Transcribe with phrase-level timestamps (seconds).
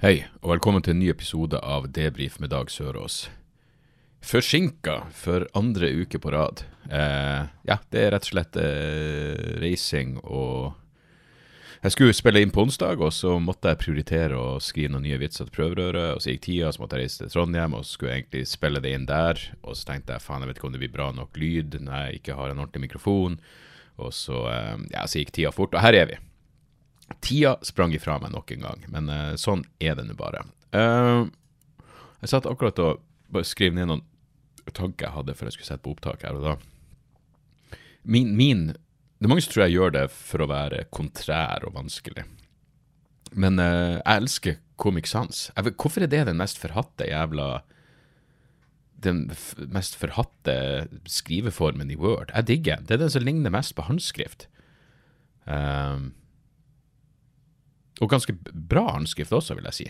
[0.00, 3.26] Hei, og velkommen til en ny episode av Debrif med Dag Sørås.
[4.24, 6.62] Forsinka for andre uke på rad.
[6.88, 10.78] Eh, ja, det er rett og slett eh, reising og
[11.84, 15.20] Jeg skulle spille inn på onsdag, og så måtte jeg prioritere å skrive noen nye
[15.20, 16.16] vitser til prøverøret.
[16.16, 18.42] Og så gikk tida, så måtte jeg reise til Trondheim, og så skulle jeg egentlig
[18.48, 19.44] spille det inn der.
[19.60, 22.06] Og så tenkte jeg faen, jeg vet ikke om det blir bra nok lyd når
[22.06, 23.36] jeg ikke har en ordentlig mikrofon.
[24.00, 26.20] Og så, eh, ja, så gikk tida fort, og her er vi.
[27.18, 30.44] Tida sprang ifra meg nok en gang, men uh, sånn er det nå bare.
[30.70, 31.26] Uh,
[32.22, 33.02] jeg satt akkurat og
[33.32, 34.04] bare skrev ned noen
[34.70, 36.52] tanker jeg hadde før jeg skulle sette på opptak her og da.
[38.02, 41.74] Min, min Det er mange som tror jeg gjør det for å være kontrær og
[41.74, 42.24] vanskelig.
[43.36, 45.50] Men uh, jeg elsker Comic Sans.
[45.56, 47.62] Jeg hvorfor er det den mest forhatte jævla
[49.00, 49.26] Den
[49.72, 52.32] mest forhatte skriveformen i Word?
[52.34, 52.86] Jeg digger den.
[52.86, 54.46] Det er den som ligner mest på håndskrift.
[55.44, 56.12] Um,
[58.00, 59.88] og ganske bra håndskrift også, vil jeg si.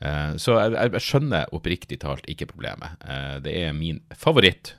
[0.00, 2.98] Eh, så jeg, jeg, skjønner oppriktig talt ikke problemet.
[3.02, 4.76] Eh, det er min favoritt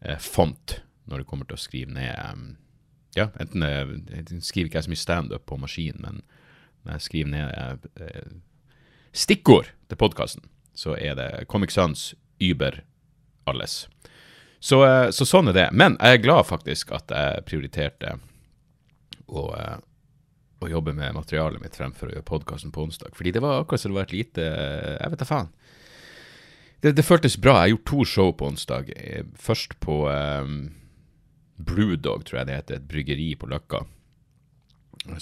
[0.00, 2.56] eh, font når det kommer til å skrive ned
[3.16, 6.20] Ja, enten jeg skriver ikke jeg så mye standup på maskin, men
[6.84, 7.86] når jeg skriver ned
[9.16, 10.44] stikkord til podkasten,
[10.76, 12.82] så er det Comic Sans, Uber,
[13.48, 13.88] alles.
[14.60, 14.78] Så,
[15.10, 15.66] så sånn er det.
[15.72, 18.18] Men jeg er glad faktisk at jeg prioriterte
[19.26, 19.48] å
[20.58, 23.14] å jobbe med materialet mitt fremfor å gjøre podkasten på onsdag.
[23.16, 25.52] Fordi det var akkurat som det var et lite Jeg vet da faen.
[26.80, 27.60] Det, det føltes bra.
[27.62, 28.90] Jeg gjorde to show på onsdag.
[28.96, 30.58] Eh, Først på um,
[31.58, 32.78] Brewdog, tror jeg det heter.
[32.78, 33.84] Et bryggeri på Løkka.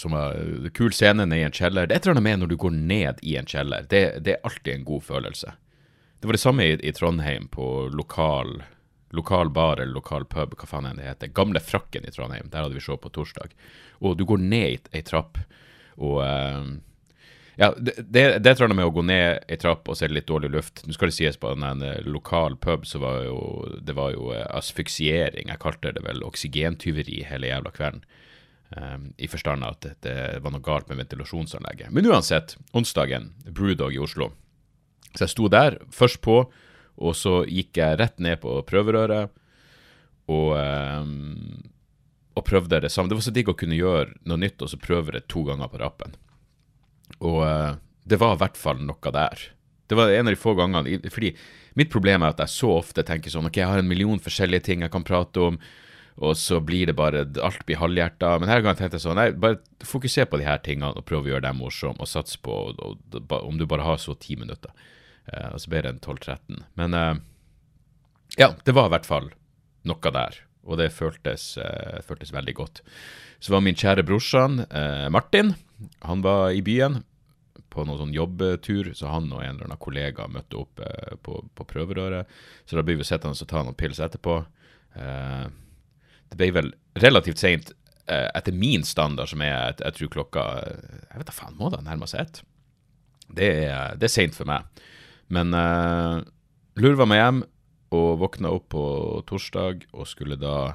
[0.01, 1.89] Som uh, kul scene nede i en kjeller.
[1.89, 3.89] Det er et eller annet med når du går ned i en kjeller.
[3.89, 5.57] Det, det er alltid en god følelse.
[6.21, 8.59] Det var det samme i, i Trondheim, på lokal
[9.15, 11.33] lokal bar eller lokal pub, hva faen enn det heter.
[11.37, 13.55] Gamle Frakken i Trondheim, der hadde vi show på torsdag.
[14.03, 15.41] Og du går ned ei trapp,
[15.97, 16.77] og uh,
[17.57, 20.13] Ja, det, det, det tror jeg med å gå ned ei trapp, og så er
[20.13, 20.83] litt dårlig luft.
[20.85, 23.39] Nå skal det sies på en eh, lokal pub, så var jo
[23.81, 25.49] det var jo asfyksiering, asfiksiering.
[25.55, 28.05] Jeg kalte det vel oksygentyveri hele jævla kvelden.
[28.77, 31.95] Um, I forstand av at det var noe galt med ventilasjonsanlegget.
[31.95, 34.33] Men uansett, onsdagen, Brewdog i Oslo.
[35.15, 36.43] Så jeg sto der, først på,
[36.97, 39.33] og så gikk jeg rett ned på prøverøret
[40.33, 41.65] og, um,
[42.35, 43.11] og prøvde det samme.
[43.11, 45.71] Det var så digg å kunne gjøre noe nytt og så prøve det to ganger
[45.71, 46.17] på rappen.
[47.21, 47.77] Og uh,
[48.09, 49.51] det var i hvert fall noe der.
[49.87, 51.29] Det var en av de få gangene Fordi
[51.79, 54.67] mitt problem er at jeg så ofte tenker sånn Ok, jeg har en million forskjellige
[54.67, 55.61] ting jeg kan prate om,
[56.17, 58.37] og så blir det bare Alt blir halvhjerta.
[58.41, 61.27] Men her gangen tenkte jeg sånn Nei, bare fokuser på de her tingene og prøv
[61.27, 64.39] å gjøre dem morsomme, og sats på og, og, om du bare har så ti
[64.41, 64.73] minutter.
[65.33, 66.63] Uh, og så ble det en 12-13.
[66.79, 67.15] Men uh,
[68.39, 69.31] ja, det var i hvert fall
[69.87, 70.41] noe der.
[70.67, 72.83] Og det føltes, uh, føltes veldig godt.
[73.43, 74.63] Så var min kjære brorsan
[75.13, 75.51] Martin.
[76.09, 77.03] Han var i byen
[77.69, 80.81] på noen sånn jobbtur, så han og en eller annen kollega møtte opp
[81.21, 82.33] på, på prøverøret.
[82.65, 84.39] Så da ble vi sittende og ta noen pils etterpå.
[84.97, 87.75] det ble vel relativt seint
[88.09, 91.85] etter min standard, som er jeg, jeg tror klokka Jeg vet da faen, må da
[91.85, 92.43] nærme seg ett?
[93.29, 94.65] Det er, det er seint for meg.
[95.33, 96.23] Men uh,
[96.79, 97.45] lurva meg hjem
[97.97, 98.85] og våkna opp på
[99.29, 100.75] torsdag og skulle da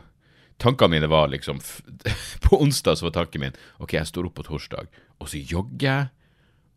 [0.62, 1.58] Tankene mine var liksom
[2.46, 5.88] På onsdag så var tanken min OK, jeg står opp på torsdag, og så jogger
[5.88, 6.12] jeg,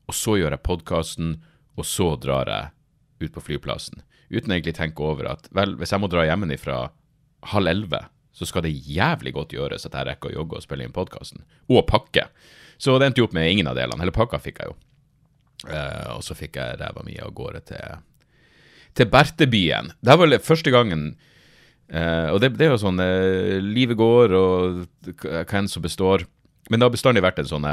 [0.09, 1.35] og så gjør jeg podkasten,
[1.77, 4.01] og så drar jeg ut på flyplassen.
[4.33, 6.79] Uten egentlig tenke over at vel, hvis jeg må dra hjemmefra
[7.53, 8.01] halv elleve,
[8.35, 11.45] så skal det jævlig godt gjøres at jeg rekker å jogge og spille inn podkasten.
[11.69, 12.27] Og pakke.
[12.81, 14.01] Så det endte jo opp med ingen av delene.
[14.03, 14.79] Hele pakka fikk jeg jo.
[15.65, 18.03] Uh, og så fikk jeg ræva mi av gårde til,
[18.99, 19.93] til Bertebyen.
[20.01, 21.03] Det var vel første gangen
[21.93, 24.85] uh, Og det, det, er jo sånn uh, Livet går, og
[25.25, 26.27] hva enn som består.
[26.69, 27.69] Men det har bestandig vært en sånn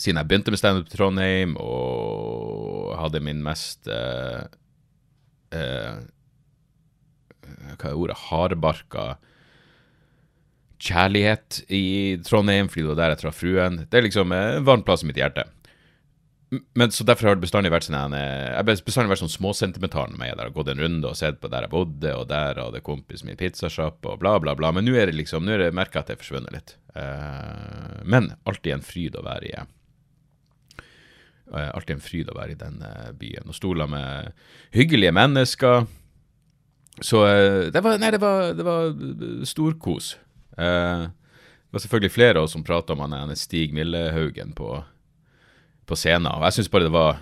[0.00, 4.46] Siden jeg begynte med standup i Trondheim og hadde min mest Hva
[7.90, 8.16] er ordet?
[8.30, 9.04] Hardbarka
[10.80, 13.82] kjærlighet i Trondheim, fordi det var der jeg traff fruen.
[13.90, 15.44] Det er liksom en varm plass i mitt hjerte.
[16.50, 20.18] Men så Derfor har det bestandig vært sånn jeg har bestandig vært sånn småsentimental med
[20.18, 20.32] meg.
[20.34, 23.30] Der har gått en runde og sett på der jeg bodde, og der hadde kompisen
[23.30, 24.72] min pizzasjappe, og bla, bla, bla.
[24.74, 26.74] Men nå er det liksom, nå er det merka at det er forsvunnet litt.
[26.96, 29.54] Uh, men alltid en fryd å være i.
[31.54, 33.46] Uh, alltid en fryd å være i den uh, byen.
[33.46, 34.34] Og stoler med
[34.74, 35.86] hyggelige mennesker.
[36.98, 37.22] Så
[37.70, 38.90] det var Nei, det var, det var
[39.46, 40.16] storkos.
[40.50, 44.74] Det var selvfølgelig flere av oss som prata om han Stig Millehaugen på,
[45.90, 46.30] på scenen.
[46.32, 47.20] Og jeg syns bare det var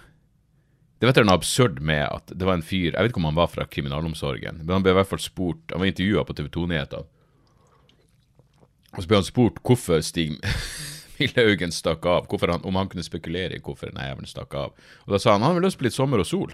[0.99, 3.37] det var noe absurd med at det var en fyr Jeg vet ikke om han
[3.39, 6.49] var fra kriminalomsorgen, men han ble i hvert fall spurt Han var intervjua på TV
[6.57, 7.07] 2-nyhetene.
[8.97, 10.41] Og så ble han spurt hvorfor Stig
[11.19, 14.75] Millehaugen stakk av, han, om han kunne spekulere i hvorfor denne jævelen stakk av.
[15.07, 16.53] Og Da sa han han har lyst på litt sommer og sol.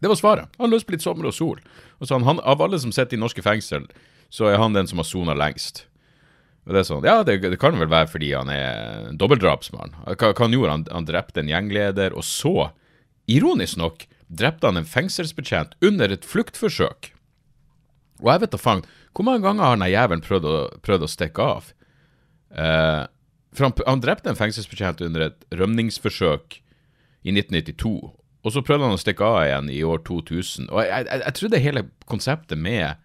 [0.00, 0.52] Det var svaret.
[0.58, 1.62] Han hadde lyst på litt sommer og sol.
[1.98, 3.88] Og så han, han, Av alle som sitter i norske fengsel,
[4.28, 5.86] så er han den som har sona lengst.
[6.68, 9.96] Og det er sånn, Ja, det, det, kan vel være fordi han er dobbeltdrapsmann.
[10.04, 10.86] Hva, han gjorde han?
[10.92, 12.70] Han drepte en gjengleder, og så,
[13.24, 17.14] ironisk nok, drepte han en fengselsbetjent under et fluktforsøk.
[18.20, 18.84] Og jeg vet da faen,
[19.16, 20.48] hvor mange ganger har den jævelen prøvd,
[20.84, 21.70] prøvd, å stikke av?
[22.52, 23.04] Eh,
[23.56, 26.58] for han, han drepte en fengselsbetjent under et rømningsforsøk
[27.24, 27.94] i 1992.
[28.44, 30.68] Og så prøvde han å stikke av igjen i år 2000.
[30.68, 33.00] Og jeg, jeg, jeg trodde hele konseptet med,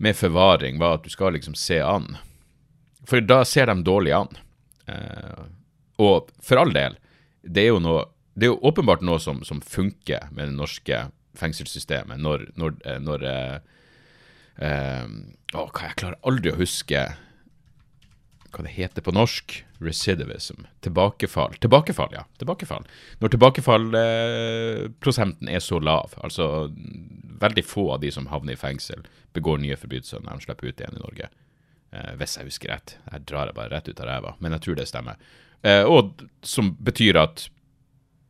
[0.00, 2.16] med forvaring var at du skal liksom se an.
[3.08, 4.28] For da ser de dårlig an.
[4.88, 5.44] Eh,
[6.04, 6.94] og for all del,
[7.42, 8.04] det er jo, noe,
[8.38, 10.96] det er jo åpenbart noe som, som, funker med det norske
[11.38, 13.56] fengselssystemet når, når, eh, når eh,
[14.66, 15.06] eh,
[15.54, 17.00] å, Jeg klarer aldri å huske
[18.48, 19.46] hva det heter på norsk,
[19.84, 21.52] recidivism, tilbakefall.
[21.60, 22.24] Tilbakefall, ja.
[22.40, 22.84] Tilbakefall.
[23.20, 26.46] Når tilbakefallprosenten er så lav, altså
[27.38, 29.00] veldig få av de som havner i fengsel,
[29.36, 31.26] begår nye forbrytelser når de slipper ut igjen i Norge.
[31.88, 32.96] Eh, hvis jeg husker rett.
[33.08, 35.20] Her drar jeg bare rett ut av ræva, men jeg tror det stemmer.
[35.64, 37.48] Eh, og som betyr at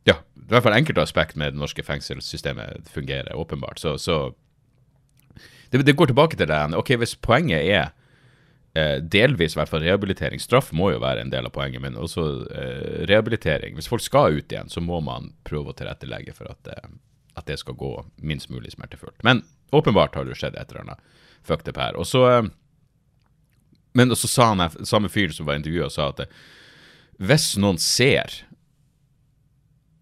[0.07, 3.81] ja, i hvert fall enkelte aspekt med det norske fengselssystemet fungerer, åpenbart.
[3.81, 4.33] Så, så
[5.69, 6.61] det, det, går tilbake til det.
[6.79, 7.91] Ok, hvis poenget er
[8.79, 10.41] eh, delvis i hvert fall rehabilitering.
[10.41, 13.75] Straff må jo være en del av poenget, men også eh, rehabilitering.
[13.77, 16.89] Hvis folk skal ut igjen, så må man prøve å tilrettelegge for at, eh,
[17.35, 19.19] at det skal gå minst mulig smertefullt.
[19.27, 19.43] Men
[19.75, 21.05] åpenbart har det skjedd et eller annet
[21.45, 21.99] fucked up her.
[21.99, 22.49] Og så, eh,
[23.97, 26.25] men så sa han, samme fyr som var intervjua, sa at
[27.19, 28.45] hvis noen ser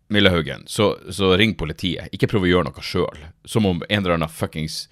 [0.07, 2.07] Millehaugen, så, så ring politiet.
[2.15, 3.25] Ikke prøv å gjøre noe sjøl.
[3.43, 4.85] Som om en eller annen fuckings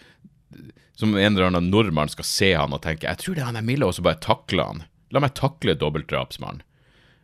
[0.95, 3.49] som om en eller annen nordmann skal se han og tenke jeg tror det er
[3.49, 4.83] han er Mille, og så bare takle han.
[5.11, 6.63] La meg takle dobbeltdrapsmannen.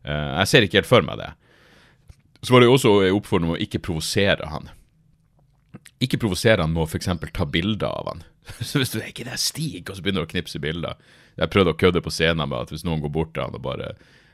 [0.07, 1.29] Uh, jeg ser ikke helt for meg det.
[2.41, 4.71] Så var det jo også en oppfordring om å ikke provosere han.
[6.01, 7.09] Ikke provosere han med å f.eks.
[7.33, 8.23] ta bilder av han.
[8.67, 10.97] så hvis du er ikke det er Stig, og så begynner du å knipse bilder
[11.37, 13.61] Jeg prøvde å kødde på scenen med at hvis noen går bort til han og
[13.67, 13.91] bare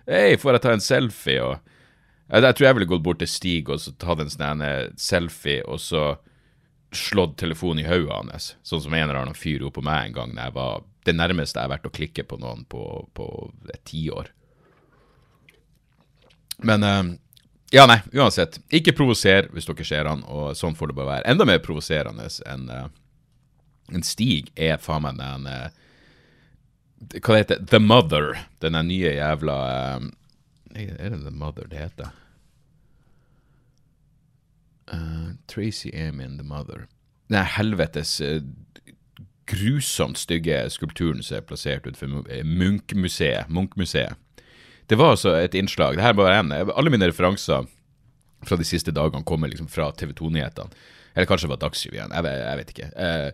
[0.07, 1.43] Hei, får jeg ta en selfie?
[1.43, 1.57] Og
[2.31, 4.63] jeg, tror jeg ville gått bort til Stig og så tatt en sånn
[4.99, 6.05] selfie, og så
[6.95, 10.15] slått telefonen i hodet hans, sånn som en eller annen fyr gjorde på meg en
[10.15, 12.81] gang da jeg var det nærmeste jeg har vært å klikke på noen på,
[13.15, 13.27] på
[13.71, 14.31] et tiår.
[16.67, 17.11] Men uh,
[17.71, 18.61] Ja, nei, uansett.
[18.71, 21.27] Ikke provoser hvis dere ser han, og sånn får det bare være.
[21.33, 22.85] Enda mer provoserende enn uh,
[23.91, 25.67] en Stig er faen meg den uh,
[27.19, 28.37] Hva det heter The Mother.
[28.63, 29.57] Den nye jævla
[30.75, 32.13] Er det The Mother det heter?
[34.87, 36.87] Uh, Tracy Amin, The Mother.
[37.27, 38.39] Den helvetes uh,
[39.47, 43.51] grusomt stygge skulpturen som er plassert utenfor Munch-museet.
[43.51, 44.15] Munch-museet.
[44.87, 45.97] Det var altså et innslag.
[45.97, 47.67] Det her bare en, Alle mine referanser
[48.47, 50.71] fra de siste dagene kommer liksom fra TV 2-nyhetene.
[51.15, 52.13] Eller kanskje det var Dagsrevyen.
[52.13, 52.89] Jeg, jeg, vet ikke.
[53.03, 53.29] Eh,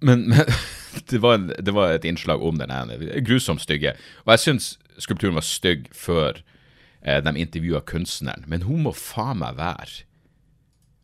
[0.00, 0.44] men, men
[1.12, 2.98] det, var en, det, var et innslag om den ene.
[3.24, 3.94] Grusomt stygge.
[4.26, 6.42] Og jeg syns skulpturen var stygg før
[7.00, 10.06] eh, de intervjua kunstneren, men hun må faen meg være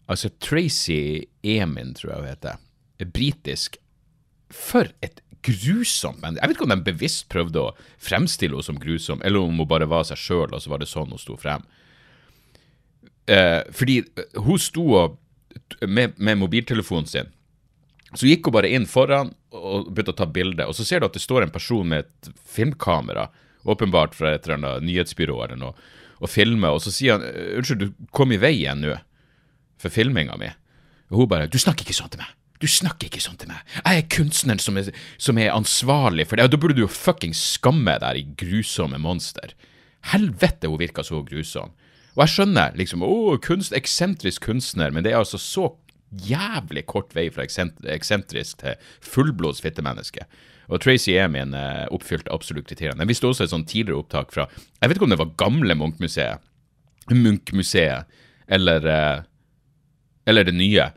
[0.07, 2.59] Altså, Tracy Emin, tror jeg hun heter,
[3.03, 3.75] er britisk.
[4.55, 6.43] For et grusomt menneske.
[6.43, 9.69] Jeg vet ikke om de bevisst prøvde å fremstille henne som grusom, eller om hun
[9.69, 11.65] bare var seg sjøl, og så var det sånn hun sto frem.
[13.27, 15.17] Eh, fordi eh, hun sto og,
[15.87, 17.33] med, med mobiltelefonen sin,
[18.15, 21.09] så gikk hun bare inn foran og begynte å ta bilde, og så ser du
[21.09, 23.29] at det står en person med et filmkamera,
[23.67, 25.75] åpenbart fra et eller annet nyhetsbyrå eller noe,
[26.23, 28.95] og filmer, og så sier han eh, unnskyld, du kom i veien nå
[29.83, 30.49] for filminga mi.
[31.13, 32.36] Og hun bare 'Du snakker ikke sånn til meg'.
[32.63, 33.63] Du snakker ikke sånn til meg.
[33.83, 36.47] Jeg er kunstneren som er, som er ansvarlig for det.
[36.47, 39.55] Og da burde du jo fuckings skamme deg, i grusomme monster.
[40.13, 41.75] Helvete, hun virka så grusom.
[42.17, 45.69] Og jeg skjønner liksom å, kunst, eksentrisk kunstner, men det er altså så
[46.25, 50.25] jævlig kort vei fra eksentrisk til fullblods fittemenneske.
[50.73, 53.05] Og Tracy Emin eh, oppfylte absolutt kriteriene.
[53.05, 55.77] Jeg visste også et sånn tidligere opptak fra Jeg vet ikke om det var gamle
[55.79, 56.43] Munch-museet,
[57.13, 58.17] Munch-museet,
[58.51, 59.27] eller eh,
[60.27, 60.89] eller det nye.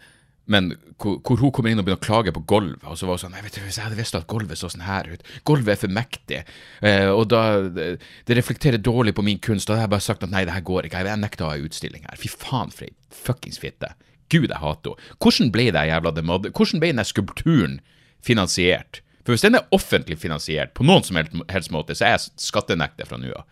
[0.50, 2.84] Men hvor, hvor, hun kommer inn og begynner å klage på gulvet.
[2.89, 4.72] Og så var hun sånn Nei, vet du, Hvis jeg hadde visst at gulvet så
[4.72, 6.39] sånn her ut Gulvet er for mektig.
[6.82, 7.89] Eh, og da det,
[8.34, 9.70] reflekterer dårlig på min kunst.
[9.70, 11.03] Da hadde jeg bare sagt at nei, det her går ikke.
[11.06, 12.18] Jeg, nekter å ha utstilling her.
[12.20, 13.94] Fy faen for ei fuckings fitte.
[14.29, 15.20] Gud, jeg hater henne.
[15.22, 17.77] Hvordan ble det jævla Mother Hvordan ble den skulpturen
[18.25, 19.03] finansiert?
[19.24, 23.06] For hvis den er offentlig finansiert på noen som helst måte, så er jeg skattenekter
[23.06, 23.46] fra nå av.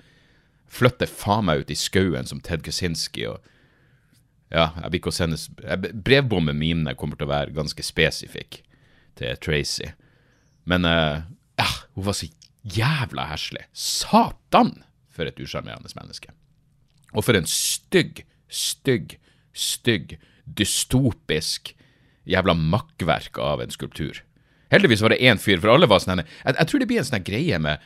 [0.74, 3.46] Flytter faen meg ut i skauen som Ted Kaczynski og
[4.54, 8.62] ja, jeg vil ikke sendes Brevbommen mine kommer til å være ganske spesifikk
[9.20, 9.90] til Tracy.
[10.70, 11.26] Men uh,
[11.60, 12.30] ja, hun var så
[12.78, 13.66] jævla heslig.
[13.76, 14.76] Satan,
[15.12, 16.32] for et usjarmerende menneske.
[17.16, 19.18] Og for en stygg, stygg,
[19.56, 21.74] stygg, dystopisk
[22.28, 24.22] jævla makkverk av en skulptur.
[24.72, 27.08] Heldigvis var det én fyr, for alle var sånn jeg, jeg tror det blir en
[27.08, 27.84] sånn greie med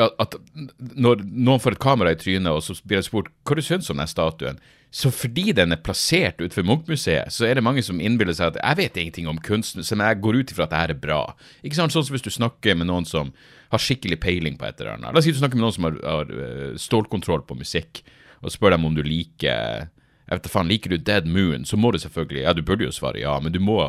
[0.00, 0.36] at
[0.78, 3.90] når noen får et kamera i trynet, og så blir det spurt hva du syns
[3.92, 8.00] om den statuen, så fordi den er plassert utenfor Munch-museet, så er det mange som
[8.02, 10.80] innbiller seg at jeg vet ingenting om kunsten, så jeg går ut ifra at det
[10.80, 11.20] her er bra.
[11.62, 11.94] Ikke sant?
[11.94, 13.30] Sånn som hvis du snakker med noen som
[13.70, 15.12] har skikkelig peiling på et eller annet.
[15.14, 18.02] La oss si du snakker med noen som har, har eh, stålkontroll på musikk,
[18.42, 19.86] og spør dem om du liker
[20.30, 22.86] jeg vet da faen, Liker du Dead Moon, så må du selvfølgelig Ja, du burde
[22.86, 23.80] jo svare ja, men du må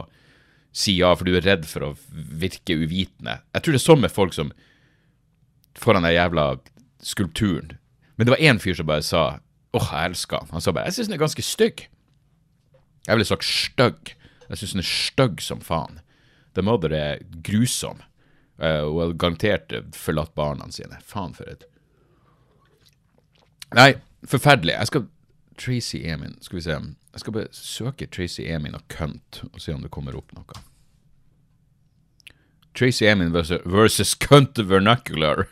[0.73, 3.41] si ja, for du er redd for å virke uvitende.
[3.53, 4.49] Jeg tror det er sånn med folk som
[5.77, 6.45] foran den jævla
[7.03, 7.75] skulpturen.
[8.15, 9.23] Men det var én fyr som bare sa
[9.77, 10.51] åh, jeg elsker han.
[10.55, 11.87] Han sa bare jeg syns den er ganske stygg.
[13.07, 14.13] Jeg ville sagt stygg.
[14.49, 16.01] Jeg syns den er stygg som faen.
[16.55, 18.03] The Mother er grusom.
[18.61, 20.99] Uh, og har garantert forlatt barna sine.
[21.07, 21.65] Faen for et
[23.71, 23.93] Nei,
[24.27, 24.73] forferdelig.
[24.75, 25.05] Jeg skal
[25.61, 26.75] Tracy Emin, skal vi se.
[27.13, 30.59] Jeg skal bare søke Tracy Emin og Cunt og se om det kommer opp noe.
[32.75, 35.47] Tracy Emin versus, versus Cunt Vernacular.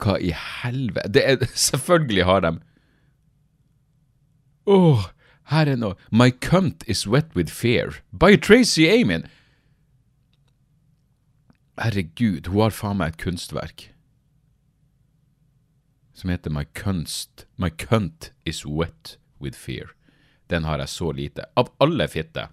[0.00, 2.56] Hva i helvete er Selvfølgelig har de
[4.70, 5.06] Åh, oh,
[5.50, 7.96] her er noe My cunt is wet with fear.
[8.12, 9.24] By Tracy Amin.
[11.80, 13.88] Herregud, hun har faen meg et kunstverk
[16.20, 19.94] som heter My Kunst My Cunt Is Wet With Fear.
[20.50, 21.46] Den har jeg så lite.
[21.56, 22.50] Av alle fitter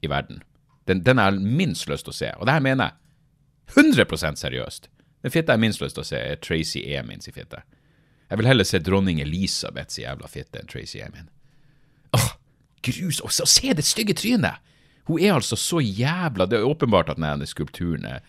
[0.00, 0.42] i verden.
[0.86, 2.30] Den, den har minst lyst til å se.
[2.38, 4.88] Og det her mener jeg 100% seriøst.
[5.22, 7.62] Den fitta jeg minst lyst til å se, er Tracy Emin sin fitte.
[8.30, 11.28] Jeg vil heller se dronning Elisabeths jævla fitte enn Tracy Emin.
[12.16, 12.28] Åh,
[12.82, 13.20] grus!
[13.22, 14.62] Og se det stygge trynet!
[15.10, 18.20] Hun er altså så jævla Det er åpenbart at denne skulpturen er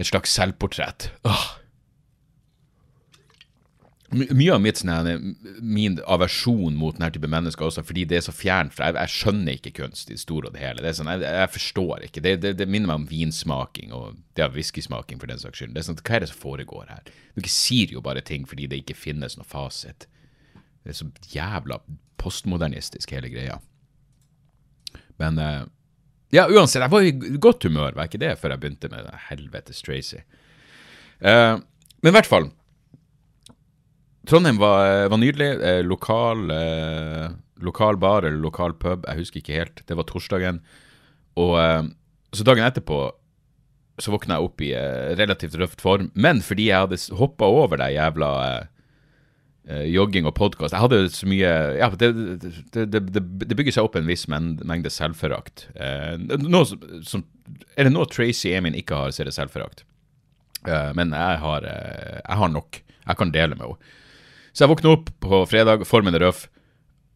[0.00, 1.10] et slags selvportrett.
[1.28, 1.48] Åh,
[4.12, 8.34] mye av mitt, sånn, min aversjon mot denne type mennesker også, fordi det er så
[8.34, 10.84] fjernt fra jeg, jeg, skjønner ikke kunst i det store og det hele.
[10.84, 12.24] Det sånn, jeg, jeg forstår ikke.
[12.24, 15.74] Det, det, det, minner meg om vinsmaking og det er whiskysmaking for den saks skyld.
[15.76, 17.12] Det er sånn, Hva er det som foregår her?
[17.38, 20.08] Dere sier jo bare ting fordi det ikke finnes noe fasit.
[20.82, 21.80] Det er så jævla
[22.22, 23.58] postmodernistisk, hele greia.
[25.20, 25.62] Men uh,
[26.34, 29.82] ja, uansett, jeg var i godt humør, var ikke det, før jeg begynte med helvetes
[29.84, 30.22] Tracy.
[31.22, 31.60] Uh,
[32.02, 32.50] men i hvert fall
[34.28, 35.50] Trondheim var, var nydelig.
[35.62, 39.82] Eh, lokal, eh, lokal, bar eller lokal pub, jeg husker ikke helt.
[39.88, 40.62] Det var torsdagen.
[41.40, 41.82] Og eh,
[42.32, 43.10] så dagen etterpå
[44.00, 46.10] så våkna jeg opp i eh, relativt røft form.
[46.14, 48.66] Men fordi jeg hadde hoppa over det jævla eh,
[49.68, 52.10] eh, jogging og podkast Jeg hadde så mye Ja, det,
[52.72, 55.68] det, det, det bygger seg opp en viss mengde selvforakt.
[57.08, 57.26] Som,
[57.76, 59.84] er det noe Tracy Emin ikke har, så er det selvforakt.
[60.94, 62.82] men jeg har, jeg har nok.
[63.02, 63.98] Jeg kan dele med henne.
[64.52, 66.46] Så jeg våkna opp på fredag, formen er røff,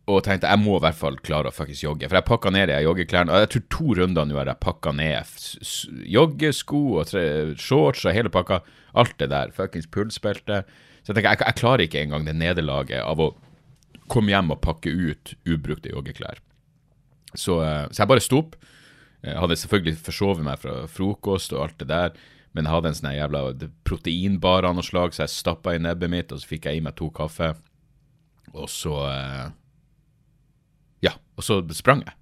[0.07, 2.09] og tenkte jeg må i hvert fall klare å faktisk jogge.
[2.09, 4.93] For jeg pakka ned de joggeklærne, og jeg tror to runder nå har jeg pakka
[4.95, 5.33] ned
[6.15, 7.25] joggesko og tre,
[7.59, 8.61] shorts og hele pakka.
[8.97, 9.51] Alt det der.
[9.53, 10.63] Fuckings pulsbelte.
[11.03, 13.33] Så jeg tenker, jeg, jeg klarer ikke engang det nederlaget av å
[14.11, 16.39] komme hjem og pakke ut ubrukte joggeklær.
[17.35, 18.57] Så, eh, så jeg bare sto opp.
[19.27, 22.17] Jeg hadde selvfølgelig forsovet meg fra frokost og alt det der.
[22.57, 23.41] Men jeg hadde en sånn jævla
[23.85, 26.85] proteinbar av noe slag, så jeg stappa i nebbet mitt, og så fikk jeg i
[26.87, 27.53] meg to kaffe.
[28.55, 29.49] Og så eh,
[31.05, 32.17] Ja, og så sprang jeg.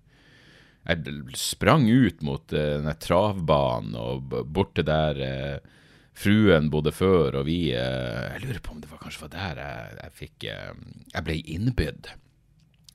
[0.85, 5.79] Jeg sprang ut mot uh, den travbanen og bort til der uh,
[6.13, 9.95] fruen bodde før, og vi Jeg lurer på om det var kanskje var der jeg,
[10.03, 12.11] jeg fikk Jeg ble innbydd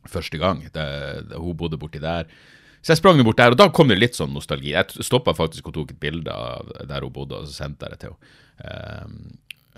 [0.07, 0.61] første gang.
[0.69, 0.85] Det,
[1.31, 2.29] det, hun bodde borti der.
[2.79, 4.71] Så jeg sprang bort der, og da kom det litt sånn nostalgi.
[4.71, 7.95] Jeg stoppa faktisk og tok et bilde av der hun bodde, og så sendte jeg
[7.95, 8.35] det til henne.
[8.59, 9.19] Um,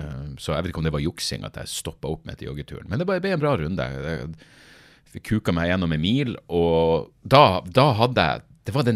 [0.01, 2.51] um, så jeg vet ikke om det var juksing at jeg stoppa opp med til
[2.51, 3.89] joggeturen, men det ble en bra runde.
[5.11, 8.93] Jeg kuka meg gjennom en mil, og da, da hadde jeg det var det,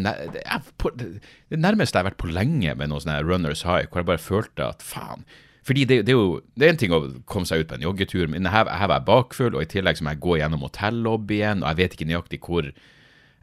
[1.49, 4.67] nærmeste jeg har vært på lenge med noe sånn runners high, hvor jeg bare følte
[4.69, 5.25] at faen,
[5.65, 7.87] Fordi det, det, er jo det er en ting å komme seg ut på en
[7.87, 10.67] joggetur, men her, her var jeg bakfull, og i tillegg så må jeg gå gjennom
[10.67, 12.69] hotellobbyen, og jeg vet ikke nøyaktig hvor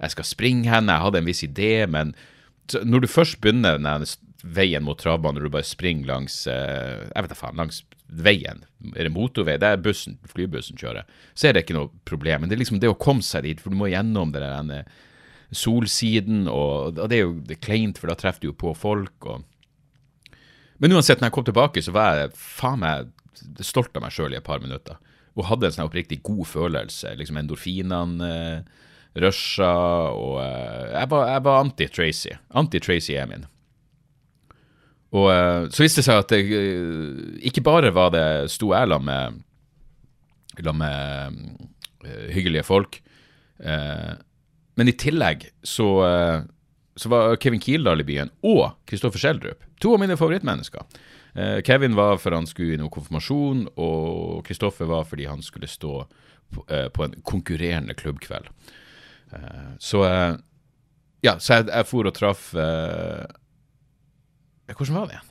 [0.00, 0.90] jeg skal springe hen.
[0.90, 2.14] Jeg hadde en viss idé, men
[2.72, 4.06] når du først begynner den
[4.42, 7.82] veien mot travbanen, når du bare springer langs eh, jeg vet da faen, langs
[8.12, 12.42] veien, er det motorvei, der bussen, flybussen kjører, så er det ikke noe problem.
[12.42, 14.82] Men det er liksom det å komme seg dit, for du må gjennom det
[15.52, 18.74] solsiden, og, og det er jo det er kleint, for da treffer du jo på
[18.76, 19.16] folk.
[19.28, 19.46] og
[20.82, 23.10] men uansett, når jeg kom tilbake, så var jeg faen meg
[23.62, 24.96] stolt av meg sjøl i et par minutter.
[25.38, 27.12] Og hadde en sånn oppriktig god følelse.
[27.20, 28.80] Liksom endorfinene eh,
[29.20, 29.72] rusha,
[30.16, 32.36] og eh, jeg var, var anti-Tracy.
[32.56, 33.46] Anti-Tracy er min.
[35.12, 38.88] Og eh, så viste det seg at det, eh, ikke bare var det sto jeg
[38.88, 41.38] sammen med, med
[42.06, 42.98] uh, hyggelige folk,
[43.62, 45.86] men i tillegg så
[46.98, 49.62] så var Kevin Kildahl i byen, og Kristoffer Schjelderup.
[49.80, 50.82] To av mine favorittmennesker.
[51.64, 56.02] Kevin var for han skulle i noe konfirmasjon, og Kristoffer var fordi han skulle stå
[56.52, 58.50] på en konkurrerende klubbkveld.
[59.32, 60.32] Eh, så eh,
[61.22, 63.26] Ja, så jeg, jeg for og traff eh,
[64.72, 65.30] Hvordan var det igjen?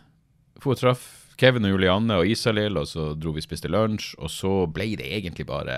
[0.56, 1.10] Jeg for og traff
[1.42, 4.92] Kevin og Julianne og Isalill, og så dro vi og spiste lunsj, og så ble
[5.00, 5.74] det egentlig bare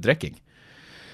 [0.00, 0.38] drikking.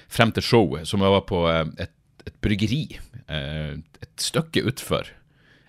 [0.07, 1.91] Frem til showet, som jeg var på et
[2.29, 2.83] et bryggeri
[3.29, 5.09] et stykke utfor.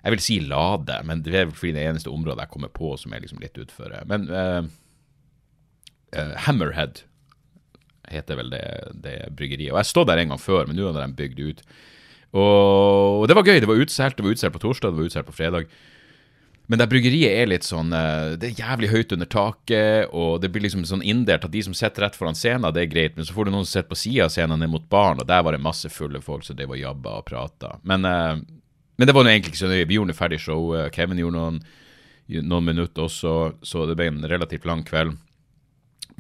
[0.01, 3.13] Jeg vil si Lade, men det er fordi det eneste området jeg kommer på som
[3.13, 3.93] er liksom litt utfor.
[4.09, 4.65] Men uh,
[6.17, 7.05] uh, Hammerhead
[8.11, 8.65] heter vel det,
[9.05, 9.73] det, bryggeriet.
[9.75, 11.65] Og Jeg stod der en gang før, men nå har de bygd ut.
[12.31, 13.61] Og, det var gøy.
[13.61, 14.19] Det var utsolgt.
[14.19, 15.73] Det var utsolgt på torsdag, det var utsolgt på fredag.
[16.71, 20.53] Men det bryggeriet er litt sånn eh, Det er jævlig høyt under taket, og det
[20.55, 23.27] blir liksom sånn inndelt at de som sitter rett foran scenen, det er greit, men
[23.27, 25.43] så får du noen som sitter på sida av scenen ned mot baren, og der
[25.43, 27.73] var det masse fulle folk som drev og jabba og prata.
[27.83, 29.89] Men, uh, men, det var nå egentlig ikke så nøye.
[29.91, 30.71] Vi gjorde ferdig show.
[30.95, 31.59] Kevin gjorde noen,
[32.39, 33.35] noen minutter også,
[33.67, 35.19] så det ble en relativt lang kveld.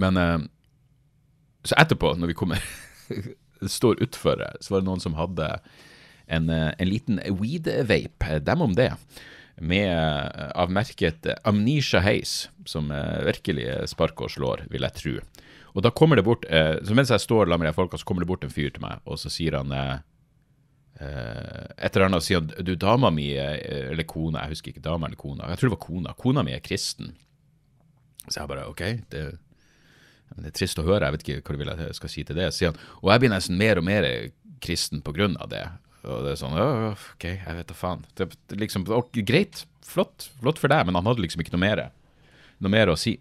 [0.02, 0.18] Men
[1.67, 2.64] så etterpå, når vi kommer
[3.79, 5.50] står utfor, så var det noen som hadde
[6.31, 8.38] en, en liten weed-vape.
[8.47, 8.93] Dem om det
[9.61, 9.93] med,
[10.55, 15.17] avmerket av merket Amnesia Haze, som eh, virkelig sparker og slår, vil jeg tro.
[15.75, 18.09] Og da kommer det bort, eh, så mens jeg står sammen med de folka, så
[18.09, 19.99] kommer det bort en fyr til meg, og så sier han eh,
[21.01, 25.20] et eller annet, sier han du, dama mi, eller kona, jeg husker ikke dama eller
[25.20, 27.14] kona, jeg tror det var kona, kona mi er kristen.
[28.27, 29.25] Så jeg bare OK, det,
[30.37, 32.38] det er trist å høre, jeg vet ikke hva du vil jeg skal si til
[32.38, 32.51] det.
[32.55, 34.07] sier han, Og jeg blir nesten mer og mer
[34.62, 35.64] kristen på grunn av det.
[36.07, 38.05] Og det er sånn OK, jeg vet da faen.
[38.16, 38.87] Det, det liksom,
[39.27, 41.83] greit, flott, flott for deg, men han hadde liksom ikke noe mer,
[42.62, 43.19] noe mer å si.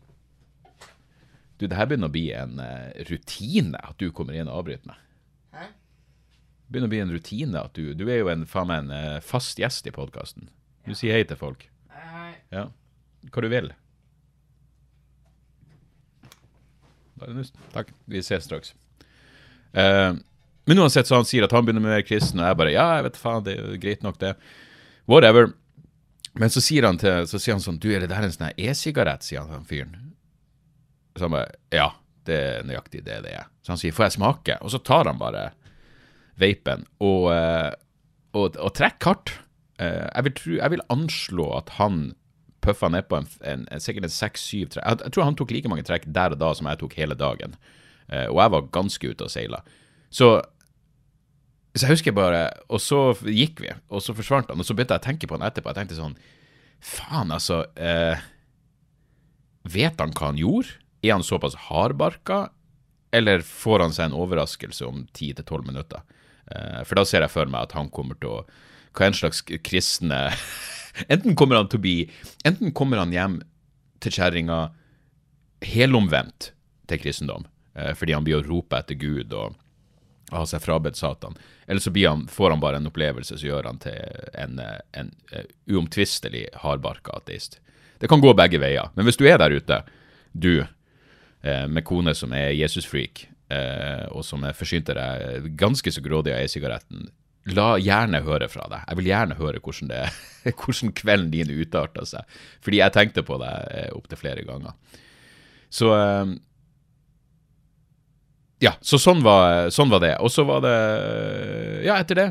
[1.60, 4.94] Du, det her begynner å bli en uh, rutine at du kommer inn og avbryter
[4.94, 5.02] meg.
[5.58, 5.66] Hæ?
[5.68, 8.94] Det begynner å bli en rutine at du Du er jo en, faen meg en
[8.96, 10.48] uh, fast gjest i podkasten.
[10.88, 11.66] Du sier hei til folk.
[11.92, 12.32] Hei.
[12.56, 12.70] Ja.
[13.28, 13.74] Hva du vil.
[17.74, 17.94] Takk.
[18.10, 18.74] Vi ses straks.
[19.76, 20.18] Uh,
[20.70, 22.86] men uansett så han sier at han begynner med mer kristen, og jeg bare ja,
[23.00, 24.36] jeg vet faen, det er greit nok, det.
[25.10, 25.52] Whatever.
[26.40, 28.54] Men så sier han, til, så sier han sånn Du, er det der en sånn
[28.54, 29.26] e-sigarett?
[29.26, 29.96] sier han til fyren.
[31.18, 31.90] Så han bare Ja,
[32.30, 33.50] det er nøyaktig det det er.
[33.66, 34.60] Så han sier får jeg smake?
[34.62, 35.50] Og så tar han bare
[36.40, 37.74] vapen og, eh,
[38.38, 39.34] og, og trekker hardt.
[39.82, 42.00] Eh, jeg vil, tro, jeg vil anslå at han
[42.66, 44.86] puffa nedpå en, en, en, sikkert en seks-syv trekk.
[44.86, 47.18] Jeg, jeg, tror han tok like mange trekk der og da som jeg tok hele
[47.20, 47.58] dagen.
[48.10, 49.62] Uh, og jeg var ganske ute og seila.
[50.10, 50.40] Så
[51.78, 54.60] så jeg husker bare Og så gikk vi, og så forsvant han.
[54.60, 55.72] Og så begynte jeg å tenke på han etterpå.
[55.72, 56.18] Jeg tenkte sånn
[56.80, 57.66] Faen, altså.
[57.76, 58.22] Eh,
[59.68, 60.78] vet han hva han gjorde?
[61.04, 62.48] Er han såpass hardbarka?
[63.12, 66.06] Eller får han seg en overraskelse om 10-12 minutter?
[66.48, 68.42] Eh, for da ser jeg for meg at han kommer til å
[68.96, 70.22] Hva en slags kristne
[71.08, 72.10] Enten kommer han å bli
[72.46, 73.40] Enten kommer han hjem
[74.04, 74.70] til kjerringa
[75.66, 76.54] helomvendt
[76.90, 79.58] til kristendom, eh, fordi han blir å rope etter Gud og
[80.32, 81.36] ha seg frabedt Satan.
[81.68, 83.98] Eller så han, får han bare en opplevelse som gjør han til
[84.34, 84.60] en,
[84.94, 87.60] en, uh, uomtvistelig hardbarka ateist.
[88.00, 88.92] Det kan gå begge veier.
[88.96, 89.82] Men hvis du er der ute,
[90.32, 93.28] du uh, med kone som er Jesus-freak,
[94.14, 97.08] og som forsynte deg ganske så grådig av e-sigaretten,
[97.48, 98.84] la gjerne høre fra deg.
[98.88, 100.02] Jeg vil gjerne høre hvordan, det,
[100.60, 102.38] hvordan kvelden din utarta seg.
[102.66, 104.76] Fordi jeg tenkte på deg opptil flere ganger.
[105.70, 105.94] Så
[108.60, 110.16] ja, så sånn var, sånn var, det.
[110.20, 110.76] Og så var det
[111.86, 112.28] Ja, etter det,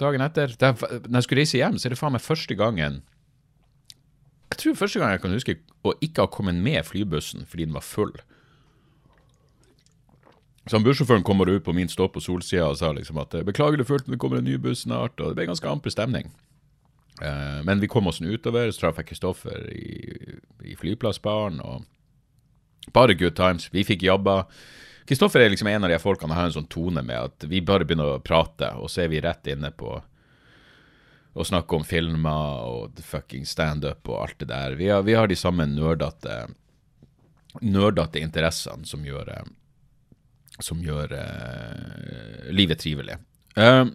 [0.00, 3.02] dagen etter da, Når jeg skulle reise hjem, så er det faen meg første gangen
[4.48, 7.76] Jeg tror første gang jeg kan huske å ikke ha kommet med flybussen fordi den
[7.76, 8.14] var full.
[10.68, 13.86] Så Bussjåføren kommer ut på min stopp på Solsida og sa liksom at 'beklager det
[13.88, 16.30] fullt, men det kommer en ny buss snart', og det ble ganske amper stemning.
[17.22, 21.84] Eh, men vi kom oss utover, så traff jeg Kristoffer i, i flyplassbaren, og
[22.92, 23.68] bare good times.
[23.72, 24.46] Vi fikk jobba.
[25.06, 27.84] Kristoffer er liksom en av de folkene har en sånn tone med at vi bare
[27.84, 30.02] begynner å prate, og så er vi rett inne på
[31.38, 34.76] å snakke om filmer og fucking standup og alt det der.
[34.76, 36.48] Vi har, vi har de samme nerdete
[37.64, 39.32] nerdete interessene som gjør
[40.64, 43.18] som gjør uh, livet trivelig.
[43.58, 43.90] Uh,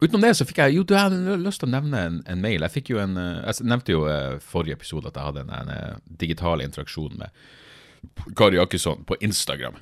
[0.00, 2.64] utenom det så fikk jeg jo, du hadde lyst til å nevne en, en mail.
[2.66, 4.04] Jeg fikk jo en, uh, jeg nevnte jo
[4.44, 9.78] forrige episode at jeg hadde en, en digital interaksjon med Kari Jakkesson på Instagram.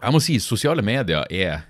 [0.00, 1.66] Jeg må si sosiale medier er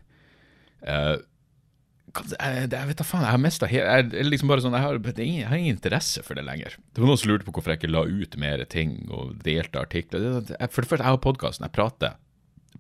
[2.11, 5.59] jeg, jeg vet da faen, jeg har mista jeg, liksom sånn, jeg har, jeg har,
[5.59, 6.75] ingen interesse for det lenger.
[6.91, 9.83] Det var noen som lurte på hvorfor jeg ikke la ut mer ting og delte
[9.83, 10.41] artikler.
[10.43, 12.17] For det første, jeg har podkasten, jeg prater.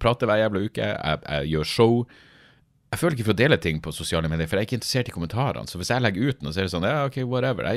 [0.00, 1.96] Prater hver jævla uke, jeg, jeg, gjør show.
[2.90, 5.10] Jeg føler ikke for å dele ting på sosiale medier, for jeg er ikke interessert
[5.10, 5.70] i kommentarene.
[5.70, 7.68] Så hvis jeg legger ut noe, så er det sånn, ja, ok, whatever.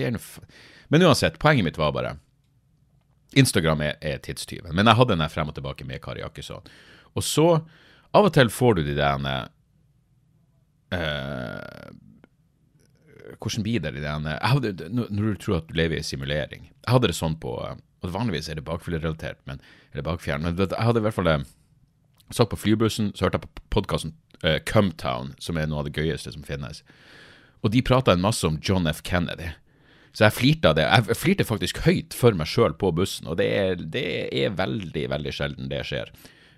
[0.94, 2.16] Men uansett, poenget mitt var bare
[3.38, 4.74] Instagram er, er tidstyven.
[4.74, 6.66] Men jeg hadde den frem og tilbake med Kari Jakkesson.
[7.14, 7.48] Og så,
[8.14, 9.28] av og til får du de der
[10.94, 11.90] Uh,
[13.42, 17.10] hvordan blir det i den Når du tror at du lever i simulering Jeg hadde
[17.10, 17.56] det sånn på
[18.04, 19.62] og Vanligvis er det bakfyllerelatert, men
[19.94, 20.44] eller bakfjern.
[20.44, 21.38] Men jeg hadde i hvert fall det
[22.32, 24.14] satt på flybussen, så hørte jeg på podkasten
[24.46, 26.84] uh, Cumtown, som er noe av det gøyeste som finnes.
[27.64, 29.02] Og de prata en masse om John F.
[29.06, 29.54] Kennedy.
[30.14, 30.86] Så jeg flirte av det.
[30.86, 35.08] Jeg flirte faktisk høyt for meg sjøl på bussen, og det er, det er veldig,
[35.10, 36.12] veldig sjelden det skjer.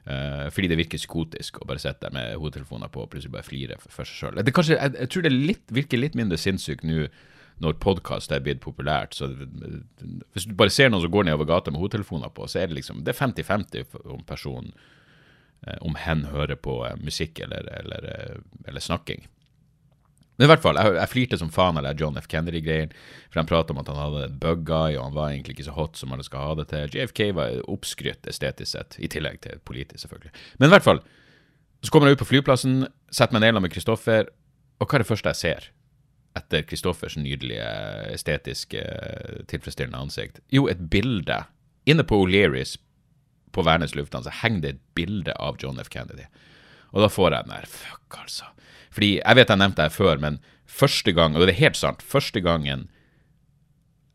[0.05, 3.47] Uh, fordi det virker psykotisk å bare sitte der med hodetelefoner på og plutselig bare
[3.47, 4.41] flire for, for seg sjøl.
[4.43, 7.07] Jeg, jeg, tror det litt, virker litt mindre sinnssykt nå
[7.63, 9.15] når podkast er blitt populært.
[9.15, 12.67] Så Hvis du bare ser noen som går nedover gata med hodetelefoner på, så er
[12.67, 14.73] det liksom det er 50-50 om personen
[15.81, 18.09] om hen hører på uh, musikk eller, eller,
[18.67, 19.25] eller snakking.
[20.35, 22.27] Men i hvert fall, jeg, jeg flirte som faen av John F.
[22.31, 22.91] Kennedy-greien.
[23.31, 25.75] For han pratet om at han hadde bug guy, og han var egentlig ikke så
[25.77, 26.97] hot som alle skal ha det til.
[26.97, 30.33] JFK var oppskrytt estetisk sett, i tillegg til politisk, selvfølgelig.
[30.59, 30.99] Men i hvert fall,
[31.85, 34.27] så kommer jeg ut på flyplassen, setter meg ned med Kristoffer,
[34.81, 35.69] og hva er det første jeg ser?
[36.35, 37.67] Etter Kristoffers nydelige,
[38.11, 38.81] estetiske,
[39.47, 40.41] tilfredsstillende ansikt.
[40.51, 41.45] Jo, et bilde.
[41.87, 42.75] Inne på O'Learys
[43.55, 45.89] på Værnes lufthavn så henger det et bilde av John F.
[45.93, 46.27] Kennedy.
[46.91, 48.51] Og da får jeg den der Fuck, altså.
[48.95, 52.03] Fordi jeg vet jeg nevnte det før, men første gang, og det er helt sant,
[52.03, 52.87] første gangen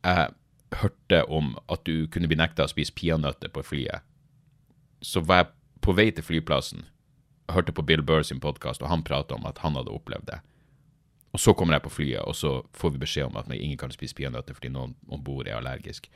[0.04, 0.30] jeg
[0.80, 4.06] hørte om at du kunne bli nekta å spise peanøtter på flyet,
[5.04, 5.50] så var jeg
[5.84, 6.86] på vei til flyplassen
[7.48, 10.28] og hørte på Bill Burr sin podkast, og han prata om at han hadde opplevd
[10.30, 10.38] det.
[11.34, 13.92] Og så kommer jeg på flyet, og så får vi beskjed om at ingen kan
[13.94, 16.08] spise peanøtter fordi noen om bord er allergisk.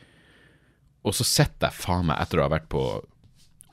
[1.04, 2.84] Og så sitter jeg faen meg etter å ha vært på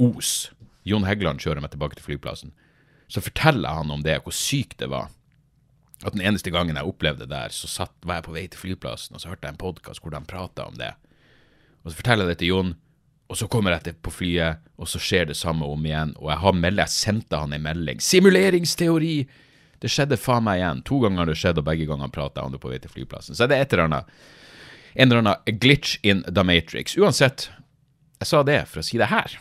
[0.01, 0.49] Os.
[0.87, 2.55] Jon Heggeland kjører meg tilbake til flyplassen
[3.11, 5.09] så forteller han om det, hvor sykt det var.
[6.01, 8.61] At den eneste gangen jeg opplevde det der, så satt, var jeg på vei til
[8.61, 10.93] flyplassen, og så hørte jeg en podkast hvor de prata om det.
[11.83, 12.71] Og så forteller jeg det til Jon,
[13.27, 16.15] og så kommer jeg til på flyet, og så skjer det samme om igjen.
[16.23, 18.01] Og jeg har meldt, jeg sendte han en melding.
[18.03, 19.15] Simuleringsteori!
[19.81, 20.81] Det skjedde faen meg igjen.
[20.87, 23.35] To ganger har det skjedd, og begge ganger prata han på vei til flyplassen.
[23.35, 24.19] Så det er et eller annet
[24.91, 26.97] en eller annen glitch in the matrix.
[26.99, 27.49] Uansett,
[28.19, 29.39] jeg sa det for å si det her.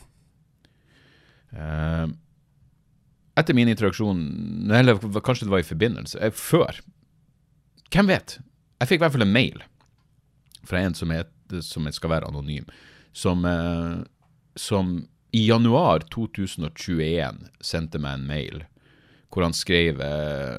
[1.55, 2.07] Uh,
[3.41, 4.21] etter min interaksjon,
[4.75, 6.81] eller kanskje det var i forbindelse, eh, før
[7.91, 8.37] Hvem vet?
[8.79, 9.63] Jeg fikk i hvert fall en mail
[10.69, 11.25] fra en som, er,
[11.65, 12.69] som skal være anonym,
[13.13, 13.97] som, eh,
[14.55, 14.93] som
[15.35, 18.63] i januar 2021 sendte meg en mail
[19.31, 20.59] hvor han skrev uh,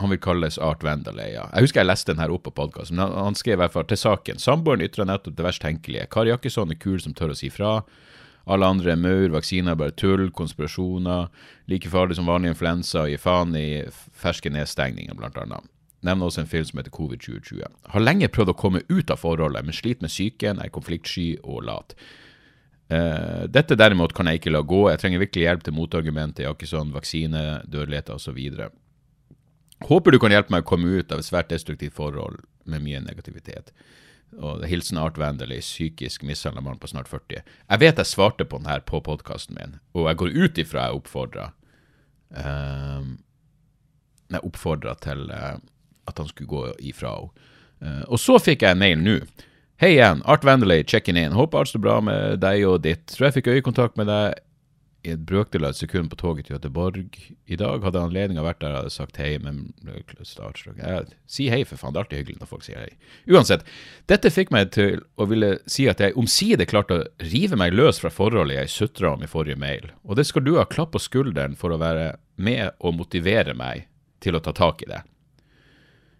[0.00, 1.42] Han vil kalles Art Vendaleia.
[1.52, 3.84] Jeg husker jeg leste den her opp på podkasten, han, han, skrev i hvert fall
[3.88, 4.40] til saken.
[4.40, 6.08] Samboeren ytra nettopp det verst tenkelige.
[6.12, 7.82] Kari Jakkesson er kul som tør å si fra.
[8.46, 11.32] Alle andre er maur, vaksiner er bare tull, konspirasjoner.
[11.70, 15.66] Like farlig som vanlig influensa og gi faen i ferske nedstengninger, blant annet.
[16.06, 17.66] Nevner også en film som heter Covid 2020.
[17.90, 21.64] Har lenge prøvd å komme ut av forholdet, men sliter med psyken, er konfliktsky og
[21.66, 21.96] lat.
[22.86, 24.84] Uh, dette derimot kan jeg ikke la gå.
[24.92, 28.38] Jeg trenger virkelig hjelp til motargumenter, sånn vaksine, dødeligheter osv.
[29.90, 33.02] Håper du kan hjelpe meg å komme ut av et svært destruktivt forhold med mye
[33.02, 33.74] negativitet
[34.36, 37.42] og hilsen Art Vandally, psykisk mishandla mann på snart 40.
[37.44, 40.88] Jeg vet jeg svarte på den her på podkasten min, og jeg går ut ifra
[40.88, 41.50] jeg oppfordra
[42.36, 43.10] uh, ehm,
[44.32, 45.56] Jeg oppfordra til uh,
[46.06, 47.52] at han skulle gå ifra henne.
[47.76, 49.18] Uh, og så fikk jeg en mail nå.
[49.76, 51.34] Hei igjen, Art Vandally checking in.
[51.36, 53.04] Håper alt står bra med deg og ditt.
[53.12, 54.38] Tror jeg fikk øyekontakt med deg
[55.06, 57.16] i et brøkdel av et sekund på toget til Göteborg
[57.46, 57.84] i dag.
[57.84, 61.94] Hadde anledninga vært der, jeg hadde sagt hei, men jeg, Si hei, for faen.
[61.94, 62.92] Det er alltid hyggelig når folk sier hei.
[63.30, 63.66] Uansett,
[64.10, 68.02] dette fikk meg til å ville si at jeg omsider klarte å rive meg løs
[68.02, 69.90] fra forholdet jeg sutra om i forrige mail.
[70.04, 73.86] Og det skal du ha klapp på skulderen for å være med og motivere meg
[74.24, 75.04] til å ta tak i det.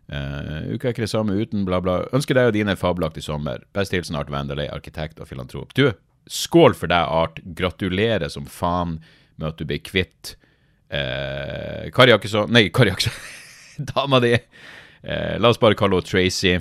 [0.07, 2.05] Uh, uka er ikke det samme uten bla, bla.
[2.15, 3.65] Ønsker deg og dine fabelaktig sommer.
[3.75, 5.75] Best hilsen Art Vanderlei, arkitekt og filantrop.
[5.75, 5.89] Du,
[6.27, 7.41] skål for deg, Art.
[7.59, 8.99] Gratulerer som faen
[9.37, 10.35] med at du ble kvitt
[10.89, 13.17] eh, Kari Jakkesson Nei, Kari Jakkesson.
[13.93, 14.33] Dama di.
[14.37, 16.57] Eh, la oss bare kalle henne Tracy.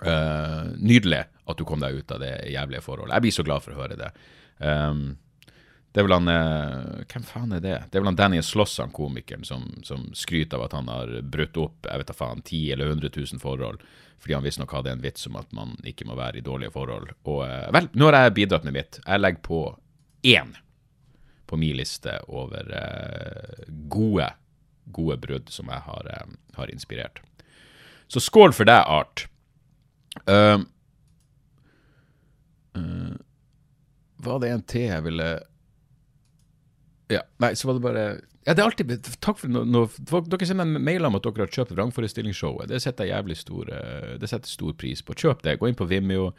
[0.00, 3.16] Eh, nydelig at du kom deg ut av det jævlige forholdet.
[3.16, 4.10] Jeg blir så glad for å høre det.
[4.60, 5.18] Um,
[5.92, 7.76] det er vel han eh, Hvem faen er det?
[7.90, 11.16] Det er vel han Daniel Sloss, han komikeren, som, som skryter av at han har
[11.26, 13.82] brutt opp jeg vet da faen, 10 eller 100 000 forhold,
[14.22, 17.10] fordi han visstnok hadde en vits om at man ikke må være i dårlige forhold.
[17.24, 19.00] Og eh, vel, nå har jeg bidratt med mitt.
[19.02, 19.62] Jeg legger på
[20.30, 20.54] én
[21.50, 24.28] på min liste over uh, gode,
[24.94, 27.18] gode brudd som jeg har, uh, har, inspirert.
[28.06, 29.24] Så skål for deg, Art.
[30.30, 30.62] Uh,
[34.22, 35.26] var det en til jeg ville
[37.10, 38.04] ja, nei, så var det bare
[38.46, 39.66] ja, det er alltid, Takk for noe...
[39.68, 42.70] no, Dere sender en mail om at dere har kjøpt vrangforestillingsshowet.
[42.70, 45.16] Det setter jeg jævlig stor, eh, det setter stor pris på.
[45.22, 45.58] Kjøp det.
[45.60, 46.30] Gå inn på Vimeo,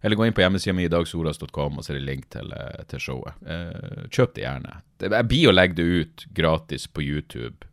[0.00, 3.04] eller gå inn på hjemmesida mi dagsoras.com og så er det link til, eh, til
[3.04, 3.42] showet.
[3.44, 4.78] Eh, kjøp det gjerne.
[5.04, 7.68] Jeg blir å legge det ut gratis på YouTube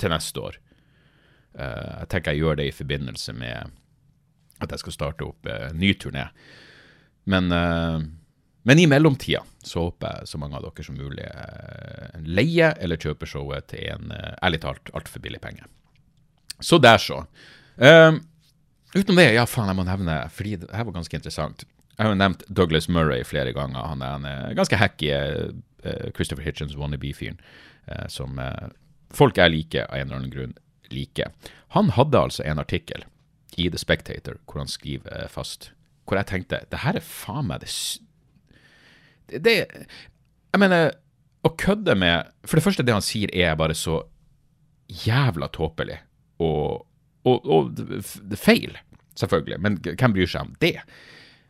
[0.00, 0.62] til neste år.
[1.56, 3.70] jeg tenker jeg gjør det i forbindelse med
[4.60, 6.26] at jeg skal starte opp en ny turné.
[7.24, 7.48] Men
[8.66, 12.98] men i mellomtida så håper jeg så mange av dere som mulig eh, leier eller
[12.98, 15.68] kjøper showet til en eh, ærlig talt altfor billig penge.
[16.58, 17.20] Så der, så.
[17.78, 18.16] Uh,
[18.94, 21.62] utenom det, ja faen, jeg må nevne, fordi det her var ganske interessant.
[21.92, 23.86] Jeg har jo nevnt Douglas Murray flere ganger.
[23.86, 25.52] Han er en ganske hacky uh,
[26.16, 27.38] Christopher Hitchens wannabe-fyren
[27.92, 28.40] uh, som
[29.14, 30.56] folk jeg liker av en eller annen grunn
[30.90, 31.30] liker.
[31.76, 33.06] Han hadde altså en artikkel
[33.54, 35.70] i The Spectator hvor han skriver fast
[36.06, 37.70] hvor jeg tenkte det her er faen meg det
[39.30, 40.92] det Jeg mener,
[41.46, 44.02] å kødde med For det første, det han sier, er bare så
[44.86, 45.98] jævla tåpelig
[46.38, 46.84] og,
[47.26, 47.80] og, og
[48.38, 48.76] feil,
[49.18, 49.56] selvfølgelig.
[49.64, 50.76] Men hvem bryr seg om det?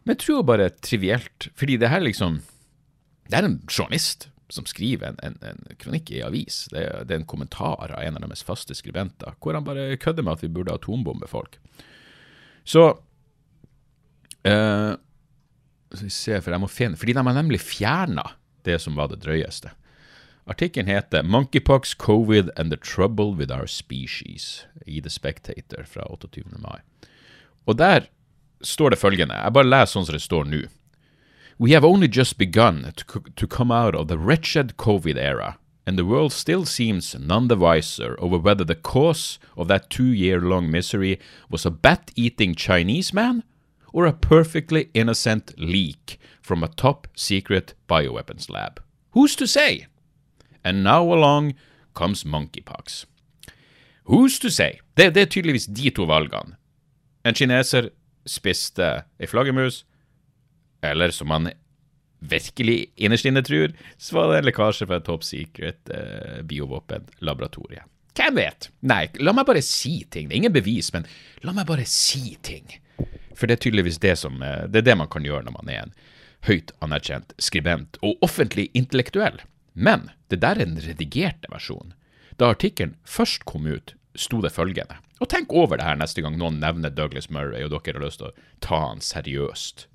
[0.06, 2.38] Men jeg tror bare trivielt, fordi det her liksom
[3.26, 6.68] Det er en journalist som skriver en, en, en kronikk i avis.
[6.70, 10.22] Det det er, en kommentar av en av deres faste skribenter, hvor han bare kødder
[10.22, 11.58] med at vi burde atombombe folk.
[12.64, 12.94] Så
[14.46, 14.54] vi
[15.94, 18.24] se, for jeg må finne Fordi de har nemlig fjerna
[18.66, 19.70] det som var det drøyeste.
[20.46, 26.58] Artikkelen heter 'Monkeypox, Covid and the Trouble with Our Species' i The Spectator fra 28.
[26.58, 26.80] mai.
[27.66, 28.00] Og der
[28.62, 30.62] står det følgende, jeg bare leser sånn som det står nå.
[31.58, 35.96] We have only just begun to, to come out of the wretched COVID era, and
[35.96, 40.40] the world still seems none the wiser over whether the cause of that two year
[40.40, 41.18] long misery
[41.50, 43.42] was a bat eating Chinese man
[43.96, 48.80] or a perfectly innocent leak from a top secret bioweapons lab.
[49.14, 49.86] Who's to say?
[50.62, 51.54] And now along
[51.94, 53.06] comes monkeypox.
[54.04, 54.80] Who's to say?
[54.94, 56.58] Det, det er tydeligvis de to valgene.
[57.24, 57.88] En kineser
[58.28, 59.84] spiste ei flaggermus,
[60.84, 61.50] eller som han
[62.20, 67.80] virkelig innerst inne tror, så var det en lekkasje fra et top secret eh, biovåpenlaboratorie.
[68.16, 68.68] Hvem vet?
[68.84, 70.28] Nei, la meg bare si ting.
[70.28, 71.08] Det er ingen bevis, men
[71.44, 72.68] la meg bare si ting.
[73.36, 75.72] For det er tydeligvis det som eh, Det er det man kan gjøre når man
[75.72, 75.96] er en
[76.46, 79.40] høyt anerkjent skribent og offentlig intellektuell.
[79.72, 81.94] Men det der er den redigerte versjonen.
[82.36, 84.98] Da artikkelen først kom ut, sto det følgende.
[85.20, 88.20] Og tenk over det her neste gang noen nevner Douglas Murray, og dere har lyst
[88.20, 89.86] til å ta han seriøst.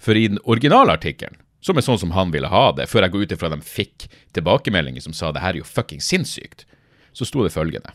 [0.00, 3.12] For i den originale artikkelen, som er sånn som han ville ha det, før jeg
[3.14, 6.64] går ut ifra de fikk tilbakemeldinger som sa det her er jo fucking sinnssykt,
[7.12, 7.92] så sto det følgende.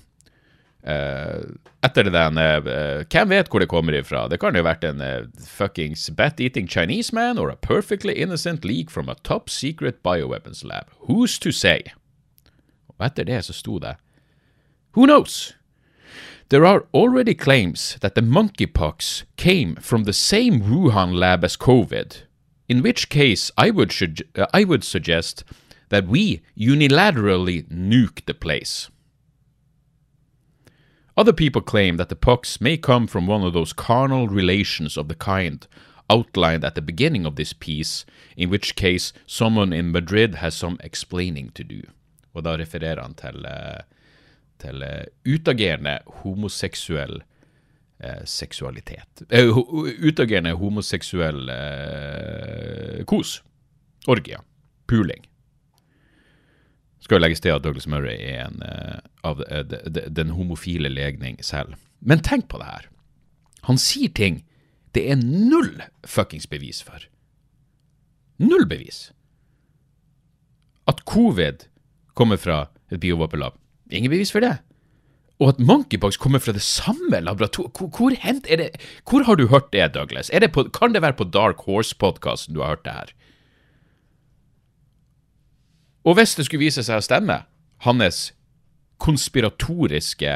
[0.85, 1.41] Uh,
[1.81, 4.27] etter det den uh, Hvem vet hvor det kommer ifra?
[4.29, 8.65] Det kan jo ha vært en uh, fuckings bat-eating Chinese man or a perfectly innocent
[8.65, 10.91] leak from a top secret bioweapons lab.
[11.09, 11.81] Who's to say?
[12.87, 13.95] Og etter det så sto det
[14.93, 15.55] Who knows?
[16.49, 22.21] There are already claims that the monkeypox came from the same Wuhan lab as COVID,
[22.69, 23.91] in which case I would,
[24.53, 25.43] I would suggest
[25.89, 28.89] that we unilaterally nuke the place.
[31.17, 35.07] Other people claim that the pucks may come from one of those carnal relations of
[35.07, 35.65] the kind
[36.09, 40.77] outlined at the beginning of this piece, in which case someone in Madrid has some
[40.83, 41.81] explaining to do.
[42.33, 43.81] Og da refererer han til, eh,
[44.59, 47.23] til uh, utagerende homoseksuell
[48.03, 49.23] eh, seksualitet.
[49.29, 49.57] eh,
[50.07, 51.49] utagerende homoseksuell
[53.07, 53.41] kos.
[54.07, 54.41] Orgia.
[54.87, 55.25] Puling
[57.05, 60.33] skal jo legges til at Douglas Murray er en uh, av uh, de, de, den
[60.33, 61.77] homofile legning selv.
[62.01, 62.89] Men tenk på det her.
[63.69, 64.43] Han sier ting
[64.95, 67.03] det er null fuckings bevis for.
[68.39, 69.09] Null bevis.
[70.87, 71.67] At covid
[72.15, 73.57] kommer fra et biovåpenlab.
[73.91, 74.57] Ingen bevis for det.
[75.39, 78.15] og at monkeypox kommer fra det samme laboratoriet hvor,
[79.09, 80.31] hvor har du hørt det, Douglas?
[80.31, 83.11] Det på, kan det være på Dark Horse-podkasten du har hørt det her?
[86.05, 87.39] Og hvis det skulle vise seg å stemme,
[87.85, 88.29] hans
[89.01, 90.33] konspiratoriske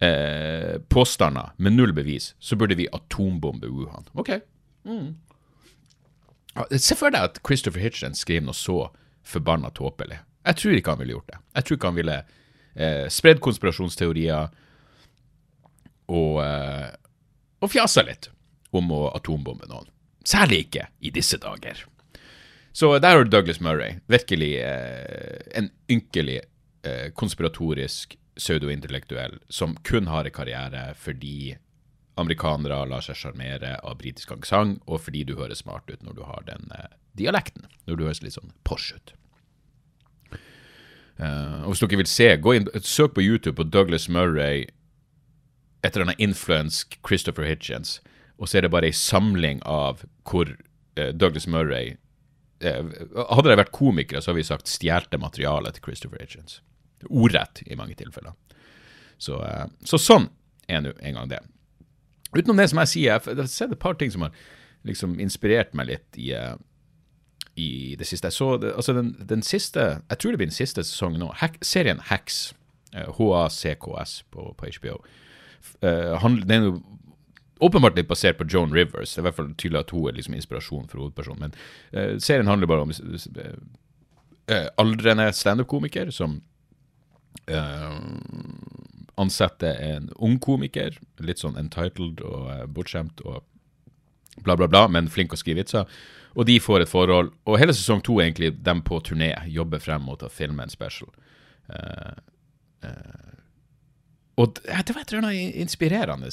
[0.00, 4.06] eh, påstander med null bevis, så burde vi atombombe Wuhan.
[4.14, 4.30] OK.
[4.84, 5.14] Mm.
[6.78, 8.78] Se for deg at Christopher Hitchens skriver noe så
[9.26, 10.20] forbanna tåpelig.
[10.44, 11.40] Jeg tror ikke han ville gjort det.
[11.56, 14.52] Jeg tror ikke han ville eh, spredd konspirasjonsteorier
[16.12, 16.90] og, eh,
[17.64, 18.30] og fjasa litt
[18.76, 19.90] om å atombombe noen.
[20.24, 21.84] Særlig ikke i disse dager.
[22.74, 24.00] Så der har du Douglas Murray.
[24.10, 26.40] Virkelig eh, en ynkelig
[26.82, 31.54] eh, konspiratorisk pseudointellektuell som kun har en karriere fordi
[32.18, 36.22] amerikanere lar seg sjarmere av britisk aksent, og fordi du høres smart ut når du
[36.26, 37.68] har den eh, dialekten.
[37.86, 39.14] Når du høres litt sånn Porsche ut.
[41.14, 44.64] Uh, og Hvis dere vil se, gå inn, søk på YouTube på Douglas Murray
[45.86, 48.00] etter denne influensk Christopher Hitchens,
[48.34, 51.94] og så er det bare ei samling av hvor uh, Douglas Murray
[52.64, 56.60] Hadde det vært komikere, så hadde vi sagt stjelte materialet til Christopher Hitchens.
[57.10, 58.36] Ordrett i mange tilfeller.
[59.20, 59.38] Så,
[59.86, 60.28] så sånn
[60.68, 61.40] er nå en gang det.
[62.34, 64.34] Utenom det som jeg sier, jeg har sett et par ting som har
[64.88, 66.32] liksom inspirert meg litt i
[67.54, 68.26] i det siste.
[68.26, 71.30] Jeg så altså den, den, siste Jeg tror det blir den siste sesongen nå.
[71.38, 72.54] Hack, serien Hacks,
[72.92, 74.98] HACKS på, på HBO.
[75.78, 76.82] Uh, den er jo
[77.60, 79.14] åpenbart litt basert på Joan Rivers.
[79.14, 81.46] Det er i hvert fall tydelig at hun er liksom inspirasjonen for hovedpersonen.
[81.46, 81.54] Men
[81.94, 86.42] uh, serien handler bare om uh, aldrende standup-komiker som
[89.20, 93.42] ansetter en ung komiker, litt sånn entitled og bortskjemt og
[94.42, 95.90] bla, bla, bla, men flink å skrive vitser.
[96.34, 97.30] Og de får et forhold.
[97.46, 101.10] Og hele sesong to egentlig dem på turné, jobber frem mot å filme en special.
[101.70, 102.16] Uh,
[102.86, 103.33] uh,
[104.40, 106.30] og det var et eller annet inspirerende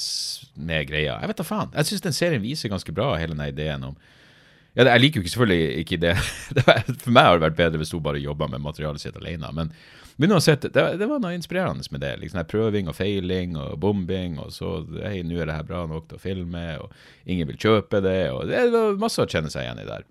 [0.55, 1.19] med greia.
[1.21, 1.73] Jeg vet da faen.
[1.75, 3.97] Jeg syns den serien viser ganske bra hele den ideen om
[4.73, 6.13] ja, Jeg liker jo ikke selvfølgelig ikke det.
[7.03, 9.51] For meg har det vært bedre hvis hun bare jobba med materialet sitt alene.
[9.53, 9.73] Men
[10.21, 12.11] men uansett, det, det, var noe inspirerende med det.
[12.21, 16.09] liksom Prøving og feiling og bombing, og så Hei, nå er det her bra nok
[16.09, 16.91] til å filme, og
[17.25, 20.05] ingen vil kjøpe det, og det var masse å kjenne seg igjen i der.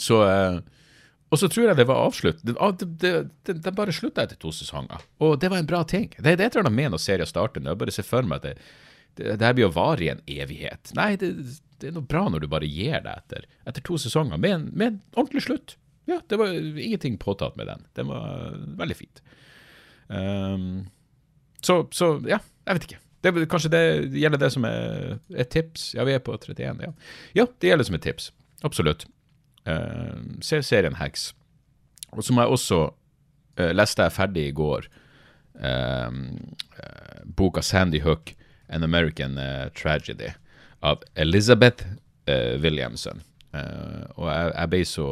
[0.00, 0.58] Så eh,
[1.32, 2.42] Og så tror jeg det var avslutt.
[2.44, 3.10] Det, ah, det,
[3.48, 6.10] det, det bare slutta etter to sesonger, og det var en bra ting.
[6.18, 7.64] Det, er et eller annet med når serier starter.
[7.64, 8.64] Jeg bare ser for meg at
[9.16, 10.92] det, her blir å vare i en evighet.
[10.98, 11.32] Nei, det,
[11.78, 14.68] det, er noe bra når du bare gir deg etter, etter to sesonger, med en,
[14.72, 17.84] med en ordentlig slutt ja, det var ingenting påtatt med den.
[17.92, 19.22] Den var veldig fint.
[20.08, 20.86] Um,
[21.62, 23.00] så, så, ja, jeg vet ikke.
[23.22, 23.82] Det, kanskje det
[24.18, 25.92] gjelder det som er et tips?
[25.94, 26.82] Ja, vi er på 31.
[26.82, 26.92] Ja,
[27.38, 28.32] ja det gjelder som et tips.
[28.66, 29.06] Absolutt.
[29.68, 31.30] Uh, se serien Hacks.
[32.12, 34.88] Og som jeg også uh, leste jeg ferdig i går,
[35.62, 36.10] uh,
[37.38, 38.34] boka Sandy Hook,
[38.72, 40.30] An American eh, Tragedy,
[40.80, 41.84] av Elizabeth
[42.26, 43.20] Williamson.
[43.52, 45.08] og jeg, jeg ble så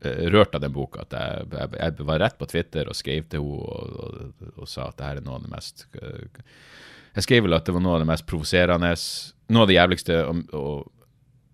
[0.00, 3.26] Eh, rørt av den boka at jeg, jeg, jeg, var rett på Twitter og skrev
[3.28, 6.38] til henne og, og, og, sa at det her er noe av det mest eh,
[7.18, 8.94] Jeg skrev vel at det var noe av det mest provoserende
[9.52, 10.99] Noe av det jævligste og, og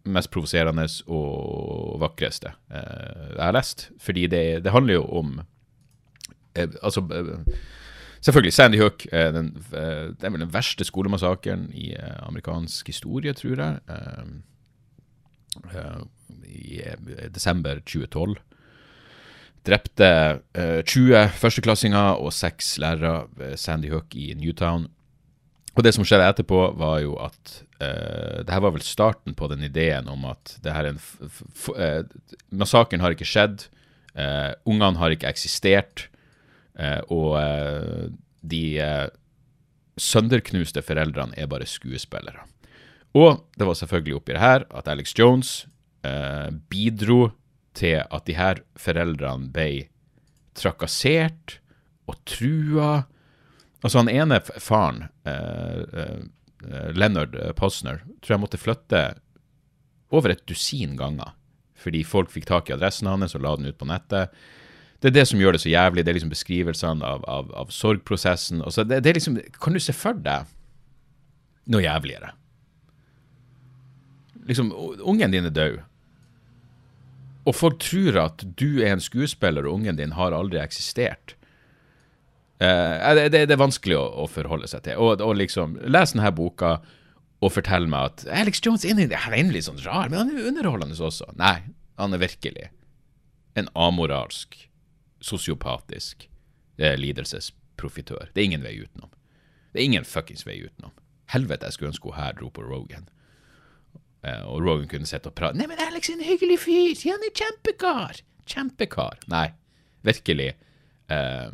[0.06, 3.88] mest provoserende og vakreste eh, jeg har lest.
[4.02, 5.40] Fordi det, det handler jo om
[6.54, 7.54] eh, Altså eh,
[8.20, 11.92] Selvfølgelig, Sandy Hook eh, den, det er vel den verste skolemassakren i
[12.26, 13.78] amerikansk historie, tror jeg
[16.42, 16.80] i
[17.34, 18.36] desember 2012.
[19.66, 20.08] Drepte
[20.58, 24.86] uh, 20 førsteklassinger og seks lærere Sandy Hook i Newtown.
[25.76, 29.48] Og det som skjedde etterpå, var jo at uh, det her var vel starten på
[29.52, 32.02] den ideen om at det her er en uh,
[32.48, 33.68] Massakren har ikke skjedd.
[34.16, 36.08] Uh, ungene har ikke eksistert.
[37.08, 37.40] og
[38.44, 38.64] de
[39.96, 42.42] sønderknuste foreldrene er bare skuespillere.
[43.16, 45.66] Og det var selvfølgelig oppi det her at Alex Jones
[46.68, 47.30] bidro
[47.72, 49.86] til at de her foreldrene ble
[50.52, 51.56] trakassert
[52.04, 53.06] og trua.
[53.84, 59.02] Altså, han ene faren, eh, eh, Leonard Posner, tror jeg måtte flytte
[60.14, 61.34] over et dusin ganger
[61.76, 64.32] fordi folk fikk tak i adressen hans og la den ut på nettet.
[64.98, 66.02] Det er det som gjør det så jævlig.
[66.02, 68.64] Det er liksom beskrivelsene av, av, av sorgprosessen.
[68.64, 70.48] Det, det, er liksom, kan du se for deg
[71.70, 72.32] noe jævligere?
[74.48, 74.72] Liksom,
[75.04, 75.76] ungen din er død
[77.46, 81.36] og folk tror at du er en skuespiller, og ungen din har aldri eksistert.
[82.56, 85.00] Uh, det, det, er vanskelig å, å, forholde seg til.
[85.02, 86.78] Og, og liksom, Les denne boka
[87.44, 91.28] og fortell meg at Alex Jones er egentlig sånn rar, men han er underholdende også.
[91.36, 91.58] Nei,
[92.00, 92.70] han er virkelig
[93.56, 94.56] en amoralsk,
[95.24, 96.28] sosiopatisk
[96.78, 96.96] eh,
[97.76, 98.30] profitør.
[98.32, 99.10] Det er ingen vei utenom.
[99.72, 100.92] Det er ingen fuckings vei utenom.
[101.32, 103.08] Helvete, jeg skulle ønske hun her dro på Rogan.
[104.24, 105.58] Eh, og Rogan kunne sitte og prate.
[105.58, 106.96] 'Nei, men Alex er en hyggelig fyr!
[107.10, 109.20] Han er kjempekar!' Kjempekar.
[109.28, 109.48] Nei,
[110.06, 110.54] virkelig.
[111.10, 111.48] Eh,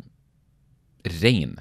[1.03, 1.57] rein,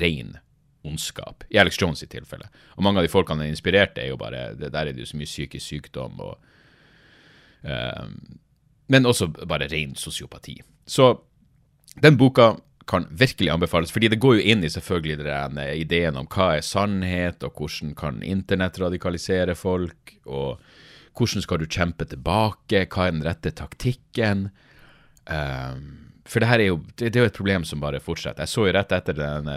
[0.00, 0.36] rein
[0.84, 1.44] ondskap.
[1.48, 2.48] I Alex Jones i tilfelle.
[2.76, 5.00] Og mange av de folkene han er inspirert, er jo bare det Der er det
[5.00, 6.36] jo så mye psykisk sykdom og
[7.64, 8.08] uh,
[8.88, 10.58] Men også bare ren sosiopati.
[10.86, 11.14] Så
[12.02, 12.54] den boka
[12.86, 16.60] kan virkelig anbefales, fordi det går jo inn i selvfølgelig den ideen om hva er
[16.60, 20.60] sannhet, og hvordan kan internett radikalisere folk, og
[21.16, 24.50] hvordan skal du kjempe tilbake, hva er den rette taktikken?
[25.24, 28.46] Um, for det her er jo det, det, er jo et problem som bare fortsetter.
[28.46, 29.48] Jeg så jo rett etter den,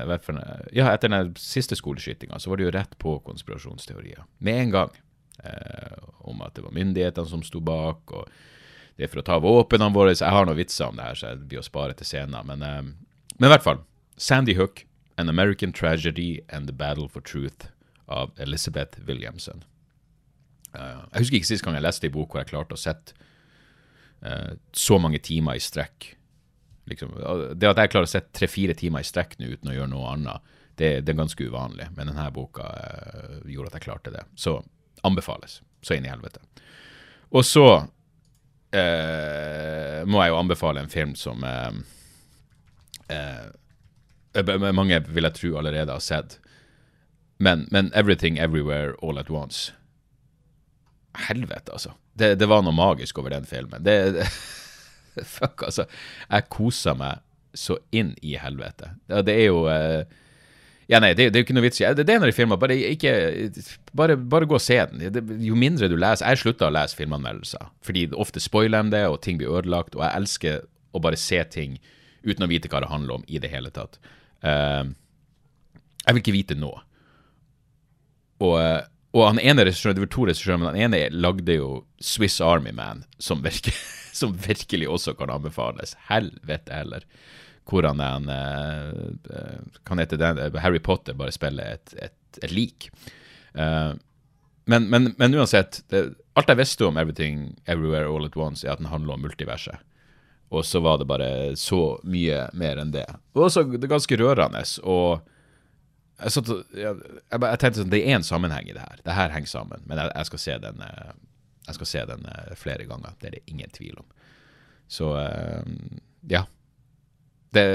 [0.76, 4.26] ja, etter den siste skoleskytinga, så var det jo rett på konspirasjonsteorier.
[4.44, 4.98] Med en gang.
[5.44, 5.98] Eh,
[6.28, 8.28] om at det var myndighetene som sto bak, og
[8.98, 10.16] det er for å ta våpnene våre.
[10.18, 12.44] Jeg har noen vitser om det her, så jeg blir å spare til senere.
[12.50, 12.82] Men, eh,
[13.38, 13.84] men i hvert fall.
[14.18, 14.86] Sandy Hook,
[15.18, 17.70] An American Tragedy and the Battle for Truth
[18.08, 19.64] av Elizabeth Williamson.
[20.76, 23.16] Uh, jeg husker ikke sist gang jeg leste en bok hvor jeg klarte å sette
[24.22, 26.17] uh, så mange timer i strekk
[26.88, 27.12] Liksom,
[27.60, 30.12] det at jeg klarer å sette tre-fire timer i strekk nå uten å gjøre noe
[30.14, 30.40] annet,
[30.78, 31.88] det, det er ganske uvanlig.
[31.98, 34.24] Men denne boka uh, gjorde at jeg klarte det.
[34.40, 34.52] Så
[35.08, 35.54] anbefales.
[35.82, 36.40] Så inn i helvete.
[37.36, 37.84] Og så uh,
[40.08, 41.72] må jeg jo anbefale en film som uh,
[44.76, 46.40] mange vil jeg tro allerede har sett.
[47.38, 49.72] Men, men 'Everything Everywhere All At Once'
[51.18, 51.92] Helvete, altså.
[52.14, 53.84] Det, det, var noe magisk over den filmen.
[53.84, 54.28] Det, det
[55.38, 55.88] Fuck, altså.
[56.30, 57.24] Jeg koser meg
[57.58, 58.92] så inn i helvete.
[59.10, 60.04] Det, er jo uh,
[60.88, 62.06] ja, nei, det, det, er jo ikke noe vits i det.
[62.06, 63.14] Er en av de filmene, bare, ikke,
[63.98, 65.08] bare, bare gå og se den.
[65.16, 69.04] Det, jo mindre du leser Jeg slutta å lese filmanmeldelser, fordi ofte spoiler de det,
[69.10, 70.62] og ting blir ødelagt, og jeg elsker
[70.96, 71.80] å bare se ting
[72.28, 74.00] uten å vite hva det handler om i det hele tatt.
[74.46, 74.94] Uh,
[76.08, 76.72] jeg vil ikke vite nå.
[78.44, 78.82] Og, eh,
[79.18, 82.72] og han ene regissøren, det var to regissører, men han ene lagde jo Swiss Army
[82.76, 83.76] Man, som virker
[84.18, 85.96] som virkelig også kan anbefales.
[86.10, 87.06] Helvete heller.
[87.68, 92.90] Hvordan han uh, kan hete den, Harry Potter bare spiller et, et, et lik.
[93.58, 93.94] Uh,
[94.68, 98.74] men, men, men, uansett, det, alt jeg visste om Everything Everywhere All At Once, er
[98.76, 99.80] at den handler om multiverset.
[100.52, 103.08] Og så var det bare så mye mer enn det.
[103.36, 104.64] Og også det ganske rørende.
[104.84, 105.24] Og
[106.18, 107.00] jeg, satt, jeg,
[107.32, 109.02] jeg, tenkte sånn, det er en sammenheng i det her.
[109.04, 109.84] Det her henger sammen.
[109.90, 110.84] Men jeg, jeg skal se den
[111.68, 113.16] jeg skal se den uh, flere ganger.
[113.22, 114.08] Det er det ingen tvil om.
[114.88, 115.74] Så uh,
[116.30, 116.46] ja.
[117.54, 117.66] Det,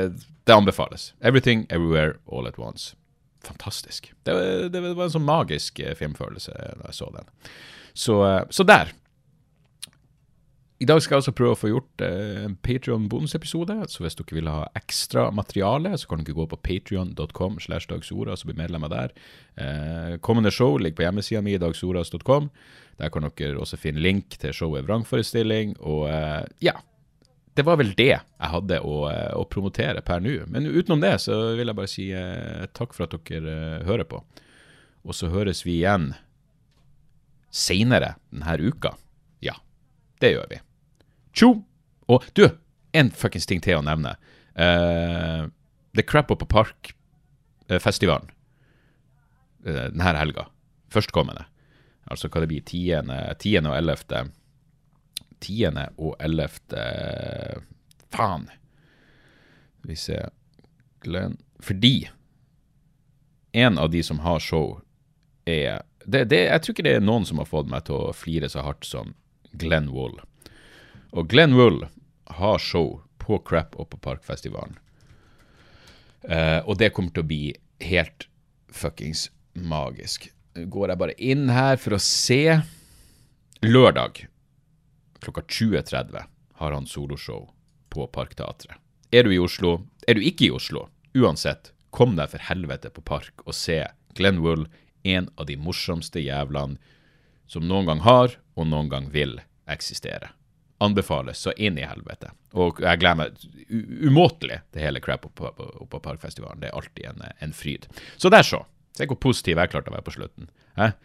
[0.45, 1.15] det, anbefales.
[1.21, 2.97] Everything, everywhere, all at once.
[3.45, 4.13] Fantastisk.
[4.23, 4.35] Det,
[4.73, 7.31] det, var en sånn magisk uh, filmfølelse da jeg så den.
[7.93, 8.19] Så,
[8.51, 8.93] så der.
[10.83, 13.77] I dag skal jeg altså prøve å få gjort eh, en Patrion-bonusepisode.
[13.93, 18.43] Så hvis dere vil ha ekstra materiale, så kan dere gå på patrion.com slash dagsordas
[18.43, 19.13] og bli medlemmer der.
[19.63, 22.49] Eh, kommende show ligger på hjemmesida mi, dagsordas.com.
[22.99, 25.77] Der kan dere også finne link til showet Vrangforestilling.
[25.87, 26.75] Og eh, ja,
[27.55, 29.05] det var vel det jeg hadde å,
[29.39, 30.35] å promotere per nå.
[30.51, 32.09] Men utenom det så vil jeg bare si
[32.75, 34.25] takk for at dere hører på.
[35.07, 36.11] Og så høres vi igjen
[37.55, 38.97] seinere denne uka.
[39.47, 39.61] Ja,
[40.19, 40.63] det gjør vi.
[41.33, 41.55] Tjo!
[42.13, 42.47] Og du,
[42.93, 44.17] en fuckings ting til å nevne.
[44.53, 45.49] Uh,
[45.97, 48.29] The Crap Up Park-festivalen
[49.65, 50.49] uh, denne helga.
[50.93, 51.47] Førstkommende.
[52.11, 53.09] Altså hva det blir 10.
[53.41, 53.69] 10.
[53.71, 54.33] og 11.
[55.41, 55.79] 10.
[55.97, 56.51] og 11.
[58.13, 58.49] Faen.
[59.83, 60.31] Vi ser
[61.03, 62.11] Glenn Fordi
[63.53, 64.81] en av de som har show,
[65.45, 68.15] er det, det, Jeg tror ikke det er noen som har fått meg til å
[68.17, 69.13] flire så hardt som
[69.61, 70.17] Glenn Wool.
[71.13, 71.83] Og Glenn Wool
[72.39, 74.79] har show på Crap og på Parkfestivalen.
[76.25, 77.43] Uh, og det kommer til å bli
[77.85, 78.29] helt
[78.73, 80.31] fuckings magisk.
[80.57, 82.61] Går jeg bare inn her for å se.
[83.63, 84.25] Lørdag
[85.23, 86.25] klokka 20.30
[86.63, 87.47] har han soloshow
[87.93, 88.79] på Parkteatret.
[89.13, 89.83] Er du i Oslo?
[90.09, 90.87] Er du ikke i Oslo?
[91.13, 93.83] Uansett, kom deg for helvete på Park og se
[94.17, 94.65] Glenn Wool,
[95.05, 96.81] en av de morsomste jævlene
[97.51, 100.33] som noen gang har, og noen gang vil eksistere
[100.83, 102.33] anbefales så inn i helvete.
[102.59, 103.45] Og jeg gleder meg
[104.09, 106.63] umåtelig til hele crap oppå oppå på Parkfestivalen.
[106.63, 107.87] Det er alltid en, en, fryd.
[108.17, 108.65] Så der, så.
[108.97, 110.51] Se hvor positiv jeg klarte å være på slutten.
[110.77, 110.97] Eh?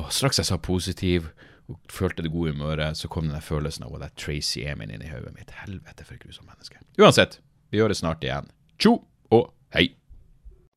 [0.00, 1.28] Og straks jeg sa positiv
[1.70, 5.08] og følte det gode humøret, så kom den følelsen av at Tracy Emin inn i
[5.08, 5.52] hodet mitt.
[5.64, 6.80] Helvete, for et grusomt menneske.
[7.00, 7.40] Uansett,
[7.72, 8.50] vi gjør det snart igjen.
[8.76, 8.98] Tjo
[9.32, 9.94] og hei!